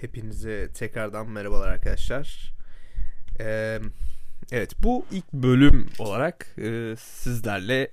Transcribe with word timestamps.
Hepinize 0.00 0.72
tekrardan 0.72 1.30
merhabalar 1.30 1.68
arkadaşlar. 1.68 2.52
Ee, 3.40 3.80
evet 4.52 4.72
bu 4.82 5.06
ilk 5.10 5.32
bölüm 5.32 5.88
olarak 5.98 6.54
e, 6.58 6.94
sizlerle 6.98 7.92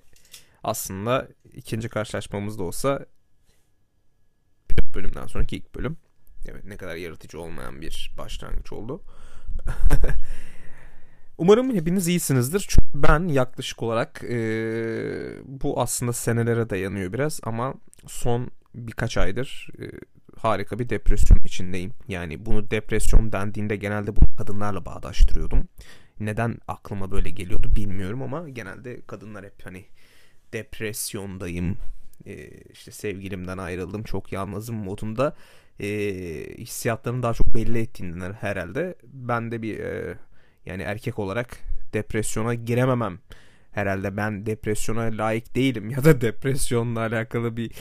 aslında 0.64 1.28
ikinci 1.54 1.90
karşılaşmamız 1.90 2.60
da 2.60 2.64
olsa 2.64 3.06
pilot 4.68 4.96
bölümden 4.96 5.28
sonraki 5.28 5.58
ilk 5.58 5.76
bölüm. 5.76 5.98
Evet 6.48 6.64
ne 6.66 6.78
kadar 6.78 6.96
yaratıcı 6.96 7.42
olmayan 7.42 7.82
bir 7.82 8.14
başlangıç 8.18 8.72
oldu. 8.72 9.02
Umarım 11.38 11.76
hepiniz 11.76 12.08
iyisinizdir. 12.08 12.66
Çünkü 12.70 12.88
ben 12.94 13.28
yaklaşık 13.28 13.84
olarak 13.84 14.24
e, 14.24 14.38
bu 15.46 15.82
aslında 15.82 16.14
senelere 16.14 16.70
dayanıyor 16.70 17.14
biraz 17.14 17.40
ama 17.44 17.74
son 18.08 18.52
birkaç 18.76 19.18
aydır 19.18 19.70
e, 19.80 19.86
harika 20.40 20.80
bir 20.80 20.90
depresyon 20.90 21.40
içindeyim. 21.46 21.92
Yani 22.08 22.46
bunu 22.46 22.72
depresyon 22.72 23.32
dendiğinde 23.32 23.76
genelde 23.76 24.16
bu 24.16 24.22
kadınlarla 24.38 24.86
bağdaştırıyordum. 24.86 25.68
Neden 26.20 26.58
aklıma 26.68 27.12
böyle 27.12 27.30
geliyordu 27.30 27.76
bilmiyorum 27.76 28.22
ama 28.22 28.50
genelde 28.50 29.02
kadınlar 29.02 29.46
hep 29.46 29.66
hani 29.66 29.86
depresyondayım, 30.54 31.78
e, 32.26 32.50
işte 32.74 32.92
sevgilimden 32.92 33.58
ayrıldım, 33.58 34.04
çok 34.04 34.32
yalnızım 34.32 34.76
modunda 34.76 35.36
e, 35.80 35.88
hissiyatlarını 36.58 37.24
daha 37.24 37.34
çok 37.34 37.56
belli 37.56 37.80
ettiğinden 37.80 38.34
herhalde. 38.34 38.96
Ben 39.04 39.52
de 39.52 39.62
bir 39.62 39.80
e, 39.80 40.18
yani 40.66 40.82
erkek 40.84 41.20
olarak 41.20 41.58
depresyona 41.94 42.54
girememem 42.54 43.20
herhalde 43.72 44.18
ben 44.18 44.46
depresyona 44.46 45.02
layık 45.02 45.56
değilim 45.56 45.90
ya 45.90 46.04
da 46.04 46.22
depresyonla 46.22 47.00
alakalı 47.00 47.58
bir 47.58 47.72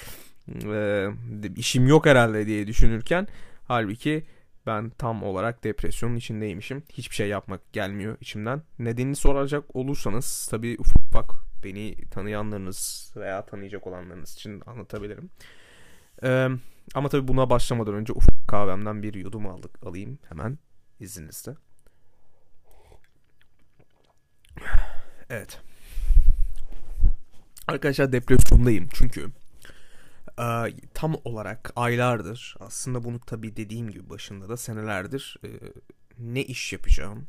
e, 0.49 1.09
işim 1.57 1.87
yok 1.87 2.07
herhalde 2.07 2.47
diye 2.47 2.67
düşünürken 2.67 3.29
halbuki 3.65 4.25
ben 4.67 4.91
tam 4.91 5.23
olarak 5.23 5.65
depresyonun 5.65 6.17
içindeymişim. 6.17 6.83
Hiçbir 6.93 7.15
şey 7.15 7.29
yapmak 7.29 7.73
gelmiyor 7.73 8.17
içimden. 8.21 8.63
Nedenini 8.79 9.17
soracak 9.17 9.77
olursanız 9.77 10.49
tabii 10.51 10.77
ufak 10.79 11.03
ufak 11.03 11.35
beni 11.65 11.97
tanıyanlarınız 12.11 13.13
veya 13.17 13.47
tanıyacak 13.47 13.87
olanlarınız 13.87 14.33
için 14.33 14.63
anlatabilirim. 14.67 15.31
Ee, 16.23 16.49
ama 16.95 17.09
tabii 17.09 17.29
buna 17.29 17.51
başlamadan 17.51 17.95
önce 17.95 18.13
ufak 18.13 18.49
kahvemden 18.49 19.03
bir 19.03 19.15
yudum 19.15 19.47
aldık 19.47 19.87
alayım 19.87 20.19
hemen 20.29 20.59
izninizle. 21.01 21.53
Evet. 25.31 25.61
Arkadaşlar 27.69 28.13
depresyondayım 28.13 28.89
çünkü 28.93 29.31
e, 30.39 30.73
tam 30.95 31.17
olarak 31.25 31.73
aylardır 31.77 32.57
aslında 32.61 33.05
bunu 33.05 33.21
tabii 33.21 33.57
dediğim 33.57 33.91
gibi 33.91 34.11
başında 34.11 34.49
da 34.49 34.57
senelerdir 34.57 35.37
e, 35.45 35.49
ne 36.19 36.45
iş 36.45 36.73
yapacağım, 36.73 37.27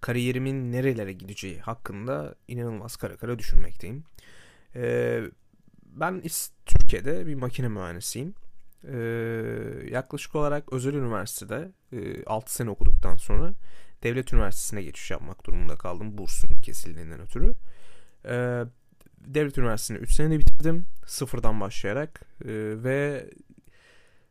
kariyerimin 0.00 0.72
nerelere 0.72 1.12
gideceği 1.12 1.60
hakkında 1.60 2.34
inanılmaz 2.48 2.96
kara 2.96 3.16
kara 3.16 3.38
düşünmekteyim. 3.38 4.04
E, 4.76 5.20
ben 5.86 6.22
Türkiye'de 6.66 7.26
bir 7.26 7.34
makine 7.34 7.68
mühendisiyim. 7.68 8.34
E, 8.88 8.96
yaklaşık 9.90 10.34
olarak 10.34 10.72
özel 10.72 10.94
üniversitede 10.94 11.72
e, 11.92 12.24
6 12.24 12.54
sene 12.54 12.70
okuduktan 12.70 13.16
sonra 13.16 13.52
devlet 14.02 14.32
üniversitesine 14.32 14.82
geçiş 14.82 15.10
yapmak 15.10 15.46
durumunda 15.46 15.76
kaldım 15.76 16.18
bursum 16.18 16.50
kesildiğinden 16.62 17.20
ötürü. 17.20 17.54
E, 18.24 18.64
devlet 19.26 19.58
üniversitesini 19.58 19.98
3 19.98 20.12
senede 20.12 20.38
bitirdim 20.38 20.86
sıfırdan 21.06 21.60
başlayarak 21.60 22.20
e, 22.44 22.48
ve 22.84 23.30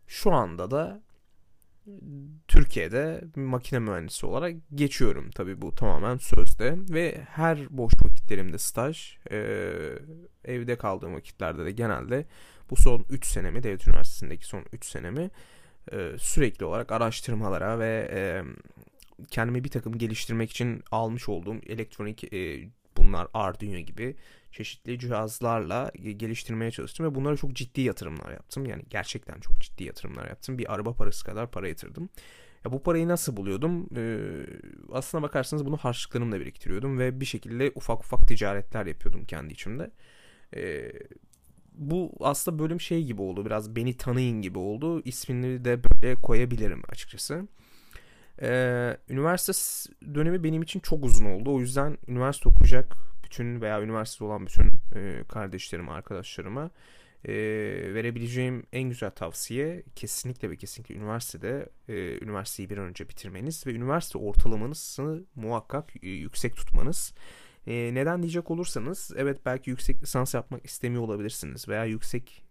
şu 0.08 0.32
anda 0.32 0.72
da 0.72 1.02
Türkiye'de 2.48 3.24
makine 3.36 3.80
mühendisi 3.80 4.26
olarak 4.26 4.56
geçiyorum. 4.76 5.30
Tabii 5.32 5.62
bu 5.62 5.76
tamamen 5.76 6.18
sözde 6.18 6.76
ve 6.90 7.22
her 7.30 7.78
boş 7.78 7.94
vakitlerimde 8.06 8.58
staj, 8.58 9.18
e, 9.32 9.38
evde 10.46 10.76
kaldığım 10.76 11.14
vakitlerde 11.14 11.66
de 11.66 11.72
genelde 11.72 12.26
bu 12.70 12.76
son 12.76 13.06
3 13.10 13.26
senemi, 13.26 13.64
devlet 13.64 13.88
üniversitesindeki 13.88 14.46
son 14.46 14.66
3 14.74 14.86
senemi 14.86 15.30
e, 15.92 16.12
sürekli 16.18 16.66
olarak 16.66 16.92
araştırmalara 16.92 17.80
ve 17.80 18.44
kendimi 19.30 19.64
bir 19.64 19.70
takım 19.70 19.98
geliştirmek 19.98 20.52
için 20.52 20.84
almış 20.92 21.30
olduğum 21.30 21.58
elektronik 21.68 22.34
e, 22.34 22.70
bunlar 22.98 23.28
Arduino 23.34 23.80
gibi 23.80 24.16
çeşitli 24.54 25.00
cihazlarla 25.00 25.92
geliştirmeye 26.18 26.72
çalıştım 26.72 27.06
ve 27.06 27.16
bunlara 27.16 27.38
çok 27.38 27.54
ciddi 27.54 27.82
yatırımlar 27.82 28.32
yaptım. 28.32 28.66
Yani 28.66 28.84
gerçekten 28.90 29.40
çok 29.40 29.62
ciddi 29.62 29.84
yatırımlar 29.84 30.28
yaptım. 30.28 30.58
Bir 30.58 30.74
araba 30.74 30.94
parası 30.94 31.26
kadar 31.26 31.52
para 31.52 31.68
yatırdım. 31.68 32.10
Ya 32.66 32.72
bu 32.72 32.84
parayı 32.84 33.08
nasıl 33.08 33.38
buluyordum? 33.38 33.88
Ee, 33.96 34.20
aslına 34.92 35.24
bakarsanız 35.24 35.66
bunu 35.66 35.78
harçlıklarımla 35.78 36.40
biriktiriyordum 36.40 37.00
ve 37.00 37.20
bir 37.20 37.26
şekilde 37.26 37.72
ufak 37.76 38.00
ufak 38.00 38.28
ticaretler 38.28 38.86
yapıyordum 38.86 39.26
kendi 39.26 39.54
içimde. 39.54 39.92
Ee, 40.56 40.92
bu 41.74 42.12
aslında 42.20 42.60
bölüm 42.60 42.82
şey 42.82 43.04
gibi 43.04 43.22
oldu. 43.22 43.46
Biraz 43.46 43.76
beni 43.76 43.98
tanıyın 43.98 44.42
gibi 44.42 44.60
oldu. 44.60 45.02
İsmini 45.06 45.66
de 45.66 45.84
böyle 45.84 46.16
koyabilirim 46.16 46.82
açıkçası. 46.90 47.48
Ee, 48.42 48.98
üniversite 49.10 49.54
dönemi 50.16 50.44
benim 50.44 50.62
için 50.62 50.80
çok 50.80 51.06
uzun 51.06 51.26
oldu. 51.26 51.54
O 51.54 51.60
yüzden 51.60 51.98
üniversite 52.08 52.50
okuyacak 52.50 52.98
bütün 53.24 53.62
veya 53.62 53.82
üniversite 53.82 54.24
olan 54.24 54.46
bütün 54.46 54.72
e, 54.96 55.24
kardeşlerime, 55.28 55.92
arkadaşlarıma 55.92 56.72
e, 57.26 57.34
verebileceğim 57.94 58.64
en 58.74 58.90
güzel 58.90 59.12
tavsiye 59.12 59.84
kesinlikle 59.96 60.50
ve 60.50 60.56
kesinlikle 60.56 60.96
üniversitede 60.96 61.70
e, 61.88 62.24
üniversiteyi 62.24 62.70
bir 62.70 62.78
an 62.78 62.86
önce 62.86 63.10
bitirmeniz 63.10 63.68
ve 63.68 63.72
üniversite 63.74 64.18
ortalamanızı 64.18 65.26
muhakkak 65.36 65.94
e, 66.04 66.10
yüksek 66.10 66.56
tutmanız. 66.56 67.14
E, 67.68 67.94
neden 67.94 68.24
diyecek 68.24 68.52
olursanız 68.52 69.12
evet 69.16 69.40
belki 69.46 69.70
yüksek 69.70 70.04
lisans 70.04 70.34
yapmak 70.34 70.66
istemiyor 70.66 71.04
olabilirsiniz 71.04 71.68
veya 71.70 71.86
yüksek 71.86 72.44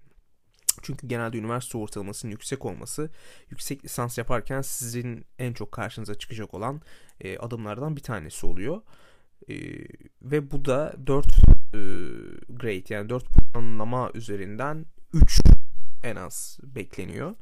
çünkü 0.83 1.07
genelde 1.07 1.39
üniversite 1.39 1.79
ortalamasının 1.79 2.33
yüksek 2.33 2.65
olması 2.65 3.11
yüksek 3.51 3.85
lisans 3.85 4.19
yaparken 4.19 4.61
sizin 4.61 5.25
en 5.39 5.53
çok 5.53 5.73
karşınıza 5.73 6.15
çıkacak 6.15 6.55
olan 6.55 6.81
e, 7.21 7.39
adımlardan 7.39 7.97
bir 7.97 8.03
tanesi 8.03 8.47
oluyor. 8.47 8.83
E, 9.49 9.55
ve 10.23 10.51
bu 10.51 10.65
da 10.65 10.95
4 11.07 11.27
e, 11.27 11.31
grade 12.49 12.95
yani 12.95 13.09
4 13.09 13.25
puanlama 13.29 14.11
üzerinden 14.15 14.87
3 15.13 15.41
en 16.03 16.17
az 16.17 16.59
bekleniyor. 16.63 17.35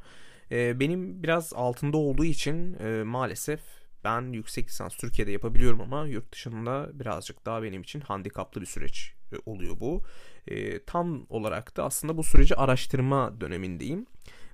E, 0.51 0.79
benim 0.79 1.23
biraz 1.23 1.53
altında 1.53 1.97
olduğu 1.97 2.25
için 2.25 2.73
e, 2.79 3.03
maalesef 3.03 3.61
ben 4.03 4.33
yüksek 4.33 4.69
lisans 4.69 4.95
Türkiye'de 4.95 5.31
yapabiliyorum 5.31 5.81
ama 5.81 6.05
yurt 6.05 6.31
dışında 6.31 6.89
birazcık 6.93 7.45
daha 7.45 7.63
benim 7.63 7.81
için 7.81 8.01
handikaplı 8.01 8.61
bir 8.61 8.65
süreç 8.65 9.13
e, 9.33 9.35
oluyor 9.45 9.79
bu. 9.79 10.03
E, 10.47 10.83
tam 10.83 11.25
olarak 11.29 11.77
da 11.77 11.83
aslında 11.83 12.17
bu 12.17 12.23
süreci 12.23 12.55
araştırma 12.55 13.41
dönemindeyim. 13.41 14.05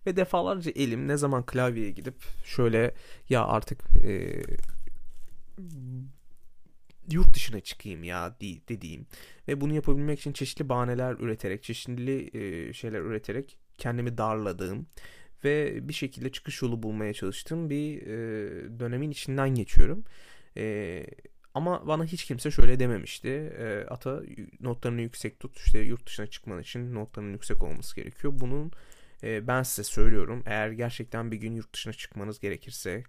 Ve 0.06 0.16
defalarca 0.16 0.72
elim 0.72 1.08
ne 1.08 1.18
zaman 1.18 1.46
klavyeye 1.46 1.92
gidip 1.92 2.16
şöyle 2.46 2.94
ya 3.30 3.46
artık 3.46 3.84
e, 4.06 4.44
yurt 7.12 7.34
dışına 7.34 7.59
çıkayım 7.59 8.03
ya 8.03 8.36
dediğim 8.70 9.08
ve 9.48 9.62
bunu 9.62 9.74
yapabilmek 9.74 10.20
için 10.20 10.34
çeşitli 10.34 10.70
bahaneler 10.70 11.14
üreterek, 11.14 11.64
çeşitli 11.64 12.30
e, 12.38 12.74
şeyler 12.74 13.00
üreterek 13.00 13.58
kendimi 13.78 14.18
darladığım 14.18 14.88
ve 15.44 15.88
bir 15.90 15.94
şekilde 15.94 16.31
çıkış 16.31 16.62
yolu 16.62 16.84
bulmaya 16.84 17.14
çalıştığım 17.14 17.69
bir 17.69 18.02
e, 18.02 18.80
dönemin 18.80 19.12
içinden 19.12 19.50
geçiyorum. 19.50 20.04
E, 20.58 21.06
ama 21.57 21.88
bana 21.88 22.06
hiç 22.06 22.25
kimse 22.25 22.51
şöyle 22.51 22.79
dememişti. 22.79 23.28
E, 23.59 23.85
ata 23.90 24.22
notlarını 24.59 25.01
yüksek 25.01 25.40
tut. 25.40 25.57
İşte 25.57 25.79
yurt 25.79 26.07
dışına 26.07 26.28
çıkman 26.28 26.62
için 26.62 26.95
notlarının 26.95 27.31
yüksek 27.34 27.63
olması 27.63 27.95
gerekiyor. 27.95 28.34
Bunun 28.38 28.72
e, 29.23 29.47
ben 29.47 29.63
size 29.63 29.84
söylüyorum. 29.84 30.44
Eğer 30.45 30.69
gerçekten 30.72 31.31
bir 31.31 31.38
gün 31.38 31.56
yurt 31.56 31.73
dışına 31.73 31.94
çıkmanız 31.94 32.40
gerekirse 32.40 33.03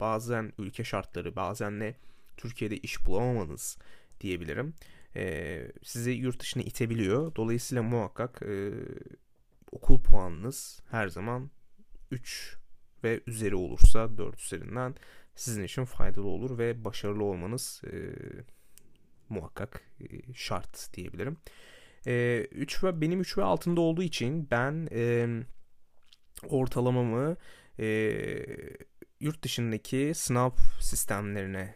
bazen 0.00 0.52
ülke 0.58 0.84
şartları 0.84 1.36
bazen 1.36 1.80
de 1.80 1.94
Türkiye'de 2.36 2.76
iş 2.76 3.06
bulamamanız 3.06 3.78
diyebilirim. 4.20 4.74
E, 5.16 5.62
sizi 5.82 6.10
yurt 6.10 6.40
dışına 6.40 6.62
itebiliyor. 6.62 7.34
Dolayısıyla 7.34 7.82
muhakkak 7.82 8.42
e, 8.42 8.70
okul 9.72 10.02
puanınız 10.02 10.80
her 10.90 11.08
zaman 11.08 11.50
3 12.10 12.56
ve 13.04 13.20
üzeri 13.26 13.54
olursa 13.54 14.18
4 14.18 14.40
üzerinden 14.40 14.94
sizin 15.34 15.64
için 15.64 15.84
faydalı 15.84 16.26
olur 16.26 16.58
ve 16.58 16.84
başarılı 16.84 17.24
olmanız 17.24 17.82
e, 17.86 17.92
muhakkak 19.28 19.82
e, 20.00 20.32
şart 20.34 20.94
diyebilirim. 20.94 21.36
E, 22.06 22.46
3 22.50 22.84
ve 22.84 23.00
benim 23.00 23.20
3 23.20 23.38
ve 23.38 23.44
altında 23.44 23.80
olduğu 23.80 24.02
için 24.02 24.50
ben 24.50 24.88
e, 24.92 25.28
ortalamamı 26.48 27.36
e, 27.78 27.86
yurt 29.20 29.42
dışındaki 29.42 30.12
sınav 30.14 30.50
sistemlerine 30.80 31.74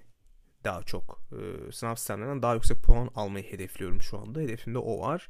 daha 0.65 0.83
çok 0.83 1.21
e, 1.33 1.73
sınav 1.73 1.95
sistemlerinden 1.95 2.43
daha 2.43 2.55
yüksek 2.55 2.83
puan 2.83 3.11
almayı 3.15 3.45
hedefliyorum 3.45 4.03
şu 4.03 4.19
anda. 4.19 4.41
Hedefimde 4.41 4.79
o 4.79 5.01
var. 5.01 5.29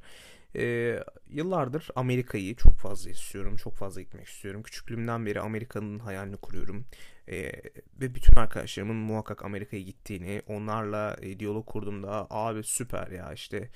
E, 0.57 0.95
yıllardır 1.29 1.89
Amerika'yı 1.95 2.57
çok 2.57 2.79
fazla 2.79 3.11
istiyorum. 3.11 3.57
Çok 3.57 3.75
fazla 3.75 4.01
gitmek 4.01 4.27
istiyorum. 4.27 4.63
Küçüklüğümden 4.63 5.27
beri 5.27 5.41
Amerika'nın 5.41 5.99
hayalini 5.99 6.37
kuruyorum. 6.37 6.87
E, 7.29 7.53
ve 8.01 8.15
bütün 8.15 8.37
arkadaşlarımın 8.37 8.97
muhakkak 8.97 9.45
Amerika'ya 9.45 9.83
gittiğini, 9.83 10.43
onlarla 10.47 11.17
e, 11.23 11.41
diyalog 11.41 11.67
kurduğumda 11.67 12.27
abi 12.31 12.63
süper 12.63 13.09
ya 13.09 13.33
işte 13.33 13.71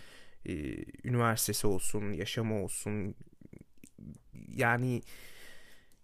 e, 0.46 0.52
üniversitesi 1.04 1.66
olsun, 1.66 2.12
yaşamı 2.12 2.62
olsun 2.62 3.14
yani 4.48 5.02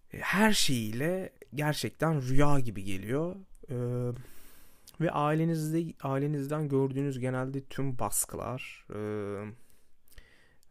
her 0.09 0.53
şeyiyle 0.53 1.29
gerçekten 1.55 2.21
rüya 2.21 2.59
gibi 2.59 2.83
geliyor. 2.83 3.35
Ee, 3.69 3.75
ve 5.01 5.11
ailenizde 5.11 5.93
ailenizden 6.01 6.69
gördüğünüz 6.69 7.19
genelde 7.19 7.61
tüm 7.61 7.99
baskılar 7.99 8.85
e, 8.93 8.99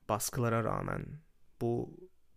baskılara 0.09 0.65
rağmen 0.65 1.07
bu 1.61 1.91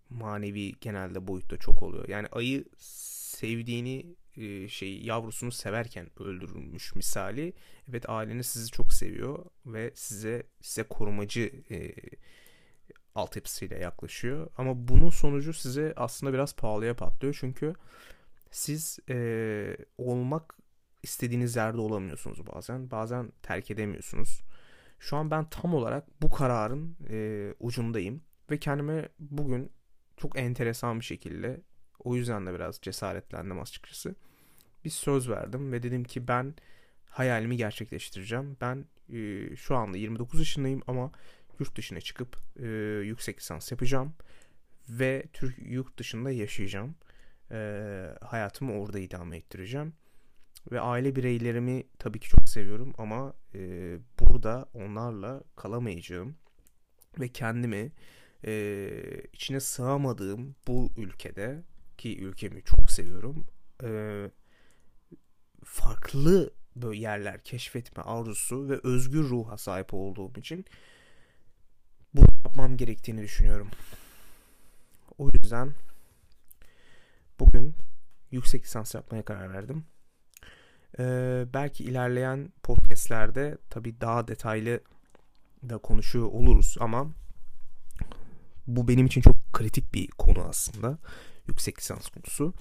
manevi 0.10 0.74
genelde 0.82 1.28
boyutta 1.28 1.58
çok 1.58 1.84
oluyor. 1.84 2.08
Yani 2.08 2.28
ayı 2.32 2.66
sevdiğini 2.78 4.16
e, 4.38 4.68
şey 4.68 5.01
yavrusunu 5.01 5.51
severken 5.51 6.10
öldürülmüş 6.19 6.95
misali. 6.95 7.54
Evet 7.89 8.10
aileniz 8.10 8.48
sizi 8.48 8.72
çok 8.72 8.94
seviyor 8.94 9.45
ve 9.66 9.92
size 9.95 10.44
size 10.62 10.83
korumacı 10.83 11.51
e, 11.72 11.94
altyapısıyla 13.16 13.78
yaklaşıyor. 13.78 14.48
Ama 14.57 14.88
bunun 14.88 15.10
sonucu 15.10 15.54
size 15.54 15.94
aslında 15.95 16.33
biraz 16.33 16.56
pahalıya 16.56 16.95
patlıyor. 16.95 17.38
Çünkü 17.39 17.74
siz 18.51 19.00
e, 19.10 19.78
olmak 19.98 20.56
istediğiniz 21.04 21.56
yerde 21.56 21.81
olamıyorsunuz 21.81 22.48
bazen. 22.48 22.92
Bazen 22.92 23.31
terk 23.44 23.72
edemiyorsunuz. 23.72 24.42
Şu 25.00 25.18
an 25.18 25.31
ben 25.31 25.50
tam 25.50 25.74
olarak 25.74 26.22
bu 26.22 26.30
kararın 26.30 26.98
e, 27.10 27.54
ucundayım. 27.60 28.22
Ve 28.51 28.60
kendime 28.60 29.10
bugün 29.19 29.72
çok 30.18 30.39
enteresan 30.39 31.00
bir 31.00 31.06
şekilde 31.06 31.62
o 32.03 32.15
yüzden 32.15 32.45
de 32.45 32.53
biraz 32.53 32.80
cesaretlendim 32.81 33.59
açıkçası. 33.59 34.15
Bir 34.86 34.89
söz 34.89 35.30
verdim 35.30 35.71
ve 35.71 35.83
dedim 35.83 36.03
ki 36.03 36.27
ben 36.27 36.53
hayalimi 37.06 37.57
gerçekleştireceğim. 37.57 38.57
Ben 38.62 38.86
e, 39.13 39.56
şu 39.56 39.75
anda 39.75 39.98
29 39.98 40.39
yaşındayım 40.39 40.81
ama 40.88 41.12
yurt 41.59 41.77
dışına 41.77 42.01
çıkıp 42.01 42.38
e, 42.59 42.68
yüksek 43.03 43.39
lisans 43.39 43.71
yapacağım 43.71 44.13
ve 44.89 45.24
Türk 45.33 45.56
yurt 45.59 45.98
dışında 46.00 46.31
yaşayacağım. 46.31 46.95
E, 47.51 47.57
hayatımı 48.21 48.74
orada 48.80 49.00
idame 49.00 49.38
ettireceğim. 49.38 49.94
Ve 50.71 50.80
aile 50.80 51.15
bireylerimi 51.15 51.83
tabii 52.00 52.19
ki 52.19 52.30
çok 52.30 52.50
seviyorum 52.50 52.94
ama 52.97 53.33
e, 53.56 53.59
burada 54.19 54.65
onlarla 54.74 55.44
kalamayacağım. 55.56 56.36
Ve 57.19 57.27
kendimi 57.27 57.92
e, 58.45 58.92
içine 59.33 59.59
sığamadığım 59.59 60.56
bu 60.68 60.92
ülkede 60.97 61.63
ki 62.01 62.19
ülkemi 62.19 62.63
çok 62.63 62.92
seviyorum. 62.92 63.45
E, 63.83 63.89
farklı 65.63 66.53
böyle 66.75 67.00
yerler 67.00 67.44
keşfetme 67.44 68.03
arzusu 68.03 68.69
ve 68.69 68.80
özgür 68.83 69.24
ruha 69.24 69.57
sahip 69.57 69.94
olduğum 69.94 70.31
için 70.38 70.65
bunu 72.13 72.25
yapmam 72.45 72.77
gerektiğini 72.77 73.21
düşünüyorum. 73.21 73.69
O 75.18 75.30
yüzden 75.30 75.74
bugün 77.39 77.75
yüksek 78.31 78.63
lisans 78.63 78.95
yapmaya 78.95 79.25
karar 79.25 79.54
verdim. 79.54 79.86
Ee, 81.00 81.45
belki 81.54 81.83
ilerleyen 81.83 82.54
podcastlerde 82.63 83.57
tabii 83.69 84.01
daha 84.01 84.27
detaylı 84.27 84.80
da 85.69 85.77
konuşuyor 85.77 86.25
oluruz 86.25 86.75
ama 86.80 87.12
bu 88.68 88.88
benim 88.88 89.06
için 89.06 89.21
çok 89.21 89.54
kritik 89.54 89.94
bir 89.94 90.07
konu 90.07 90.44
aslında. 90.44 90.97
Yüksek 91.48 91.80
lisans 91.80 92.10
konusu. 92.10 92.54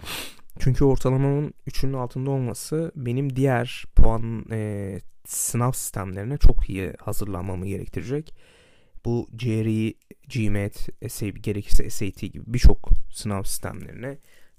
Çünkü 0.58 0.84
ortalamamın 0.84 1.54
3'ünün 1.68 1.92
altında 1.92 2.30
olması 2.30 2.92
benim 2.96 3.36
diğer 3.36 3.84
puan 3.96 4.46
e, 4.50 5.00
sınav 5.26 5.72
sistemlerine 5.72 6.38
çok 6.38 6.70
iyi 6.70 6.92
hazırlanmamı 7.00 7.66
gerektirecek. 7.66 8.34
Bu 9.04 9.28
GRE, 9.32 9.94
GMAT, 10.28 10.88
SAT, 11.12 11.42
gerekirse 11.42 11.90
SAT 11.90 12.20
gibi 12.20 12.42
birçok 12.46 12.90
sınav 13.10 13.42
sistemlerine 13.42 14.18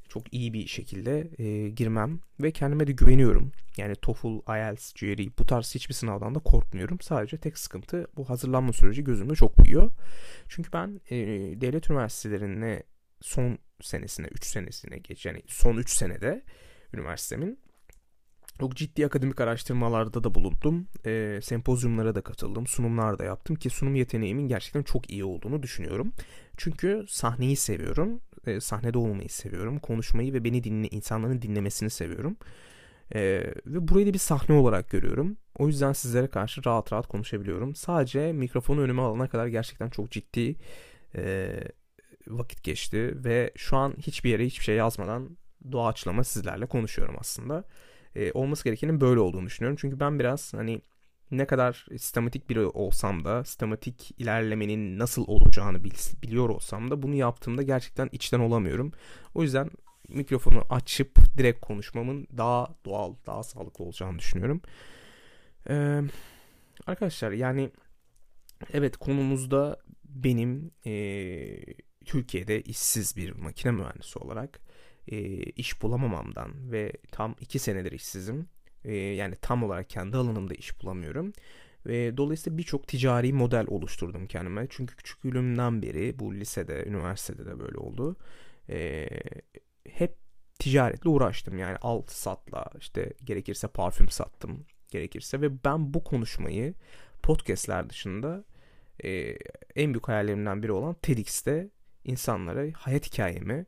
çok 0.09 0.33
iyi 0.33 0.53
bir 0.53 0.67
şekilde 0.67 1.29
e, 1.37 1.69
girmem 1.69 2.19
ve 2.39 2.51
kendime 2.51 2.87
de 2.87 2.91
güveniyorum. 2.91 3.51
Yani 3.77 3.95
TOEFL, 3.95 4.51
IELTS, 4.57 4.93
GRE 4.93 5.37
bu 5.39 5.45
tarz 5.45 5.75
hiçbir 5.75 5.93
sınavdan 5.93 6.35
da 6.35 6.39
korkmuyorum. 6.39 6.99
Sadece 7.01 7.37
tek 7.37 7.57
sıkıntı 7.57 8.07
bu 8.17 8.29
hazırlanma 8.29 8.73
süreci 8.73 9.03
gözümde 9.03 9.35
çok 9.35 9.57
büyüyor. 9.57 9.91
Çünkü 10.49 10.73
ben 10.73 11.01
e, 11.09 11.17
devlet 11.61 11.89
üniversitelerine 11.89 12.83
son 13.21 13.57
senesine, 13.81 14.27
3 14.27 14.45
senesine 14.45 14.97
geç 14.97 15.25
yani 15.25 15.41
son 15.47 15.77
3 15.77 15.89
senede 15.89 16.43
üniversitemin 16.93 17.59
çok 18.61 18.75
ciddi 18.75 19.05
akademik 19.05 19.41
araştırmalarda 19.41 20.23
da 20.23 20.35
bulundum. 20.35 20.87
E, 21.05 21.39
sempozyumlara 21.43 22.15
da 22.15 22.21
katıldım. 22.21 22.67
Sunumlar 22.67 23.19
da 23.19 23.23
yaptım 23.23 23.55
ki 23.55 23.69
sunum 23.69 23.95
yeteneğimin 23.95 24.47
gerçekten 24.47 24.83
çok 24.83 25.11
iyi 25.11 25.23
olduğunu 25.23 25.63
düşünüyorum. 25.63 26.13
Çünkü 26.57 27.05
sahneyi 27.09 27.55
seviyorum. 27.55 28.21
E, 28.47 28.59
sahnede 28.59 28.97
olmayı 28.97 29.29
seviyorum. 29.29 29.79
Konuşmayı 29.79 30.33
ve 30.33 30.43
beni 30.43 30.63
dinle, 30.63 30.87
insanların 30.87 31.41
dinlemesini 31.41 31.89
seviyorum. 31.89 32.37
E, 33.15 33.21
ve 33.65 33.87
burayı 33.87 34.07
da 34.07 34.13
bir 34.13 34.19
sahne 34.19 34.55
olarak 34.55 34.89
görüyorum. 34.89 35.37
O 35.57 35.67
yüzden 35.67 35.93
sizlere 35.93 36.27
karşı 36.27 36.65
rahat 36.65 36.93
rahat 36.93 37.07
konuşabiliyorum. 37.07 37.75
Sadece 37.75 38.31
mikrofonu 38.33 38.81
önüme 38.81 39.01
alana 39.01 39.27
kadar 39.27 39.47
gerçekten 39.47 39.89
çok 39.89 40.11
ciddi 40.11 40.55
e, 41.15 41.53
vakit 42.27 42.63
geçti. 42.63 43.13
Ve 43.23 43.51
şu 43.55 43.77
an 43.77 43.93
hiçbir 43.97 44.29
yere 44.29 44.45
hiçbir 44.45 44.63
şey 44.63 44.75
yazmadan 44.75 45.37
doğaçlama 45.71 46.23
sizlerle 46.23 46.65
konuşuyorum 46.65 47.15
aslında 47.19 47.63
e, 48.15 48.31
olması 48.31 48.63
gerekenin 48.63 49.01
böyle 49.01 49.19
olduğunu 49.19 49.45
düşünüyorum. 49.45 49.77
Çünkü 49.81 49.99
ben 49.99 50.19
biraz 50.19 50.53
hani 50.53 50.81
ne 51.31 51.45
kadar 51.45 51.85
sistematik 51.91 52.49
biri 52.49 52.65
olsam 52.65 53.25
da 53.25 53.43
sistematik 53.45 54.11
ilerlemenin 54.17 54.99
nasıl 54.99 55.27
olacağını 55.27 55.83
biliyor 56.23 56.49
olsam 56.49 56.91
da 56.91 57.01
bunu 57.03 57.15
yaptığımda 57.15 57.61
gerçekten 57.61 58.09
içten 58.11 58.39
olamıyorum. 58.39 58.91
O 59.35 59.43
yüzden 59.43 59.69
mikrofonu 60.09 60.63
açıp 60.69 61.37
direkt 61.37 61.61
konuşmamın 61.61 62.27
daha 62.37 62.75
doğal, 62.85 63.15
daha 63.25 63.43
sağlıklı 63.43 63.85
olacağını 63.85 64.19
düşünüyorum. 64.19 64.61
Ee, 65.69 66.01
arkadaşlar 66.87 67.31
yani 67.31 67.71
evet 68.73 68.97
konumuzda 68.97 69.79
benim 70.05 70.71
e, 70.85 70.91
Türkiye'de 72.05 72.61
işsiz 72.61 73.17
bir 73.17 73.31
makine 73.31 73.71
mühendisi 73.71 74.19
olarak 74.19 74.59
e, 75.07 75.17
iş 75.43 75.81
bulamamamdan 75.81 76.71
ve 76.71 76.91
tam 77.11 77.35
iki 77.39 77.59
senedir 77.59 77.91
işsizim. 77.91 78.47
E, 78.85 78.95
yani 78.95 79.35
tam 79.41 79.63
olarak 79.63 79.89
kendi 79.89 80.17
alanımda 80.17 80.53
iş 80.53 80.81
bulamıyorum. 80.81 81.33
Ve 81.85 82.17
dolayısıyla 82.17 82.57
birçok 82.57 82.87
ticari 82.87 83.33
model 83.33 83.65
oluşturdum 83.67 84.27
kendime. 84.27 84.67
Çünkü 84.69 84.95
küçüklüğümden 84.95 85.81
beri 85.81 86.19
bu 86.19 86.35
lisede, 86.35 86.85
üniversitede 86.85 87.45
de 87.45 87.59
böyle 87.59 87.77
oldu. 87.77 88.15
E, 88.69 89.09
hep 89.89 90.17
ticaretle 90.59 91.09
uğraştım. 91.09 91.57
Yani 91.57 91.77
alt 91.81 92.11
satla 92.11 92.65
işte 92.79 93.13
gerekirse 93.23 93.67
parfüm 93.67 94.09
sattım 94.09 94.65
gerekirse 94.91 95.41
ve 95.41 95.63
ben 95.63 95.93
bu 95.93 96.03
konuşmayı 96.03 96.73
podcastler 97.23 97.89
dışında 97.89 98.43
e, 99.03 99.37
en 99.75 99.93
büyük 99.93 100.07
hayallerimden 100.07 100.63
biri 100.63 100.71
olan 100.71 100.93
TEDx'te 100.93 101.69
insanlara 102.05 102.65
hayat 102.73 103.05
hikayemi 103.05 103.65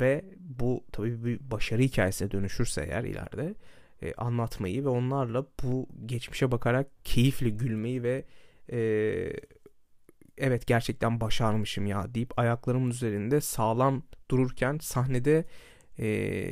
ve 0.00 0.24
bu 0.38 0.84
tabii 0.92 1.24
bir 1.24 1.50
başarı 1.50 1.82
hikayesine 1.82 2.30
dönüşürse 2.30 2.82
eğer 2.82 3.04
ileride 3.04 3.54
e, 4.02 4.14
anlatmayı 4.14 4.84
ve 4.84 4.88
onlarla 4.88 5.46
bu 5.62 5.88
geçmişe 6.06 6.52
bakarak 6.52 6.86
keyifle 7.04 7.50
gülmeyi 7.50 8.02
ve 8.02 8.24
e, 8.72 8.80
evet 10.38 10.66
gerçekten 10.66 11.20
başarmışım 11.20 11.86
ya 11.86 12.14
deyip 12.14 12.38
ayaklarımın 12.38 12.90
üzerinde 12.90 13.40
sağlam 13.40 14.02
dururken 14.30 14.78
sahnede 14.82 15.44
e, 15.98 16.48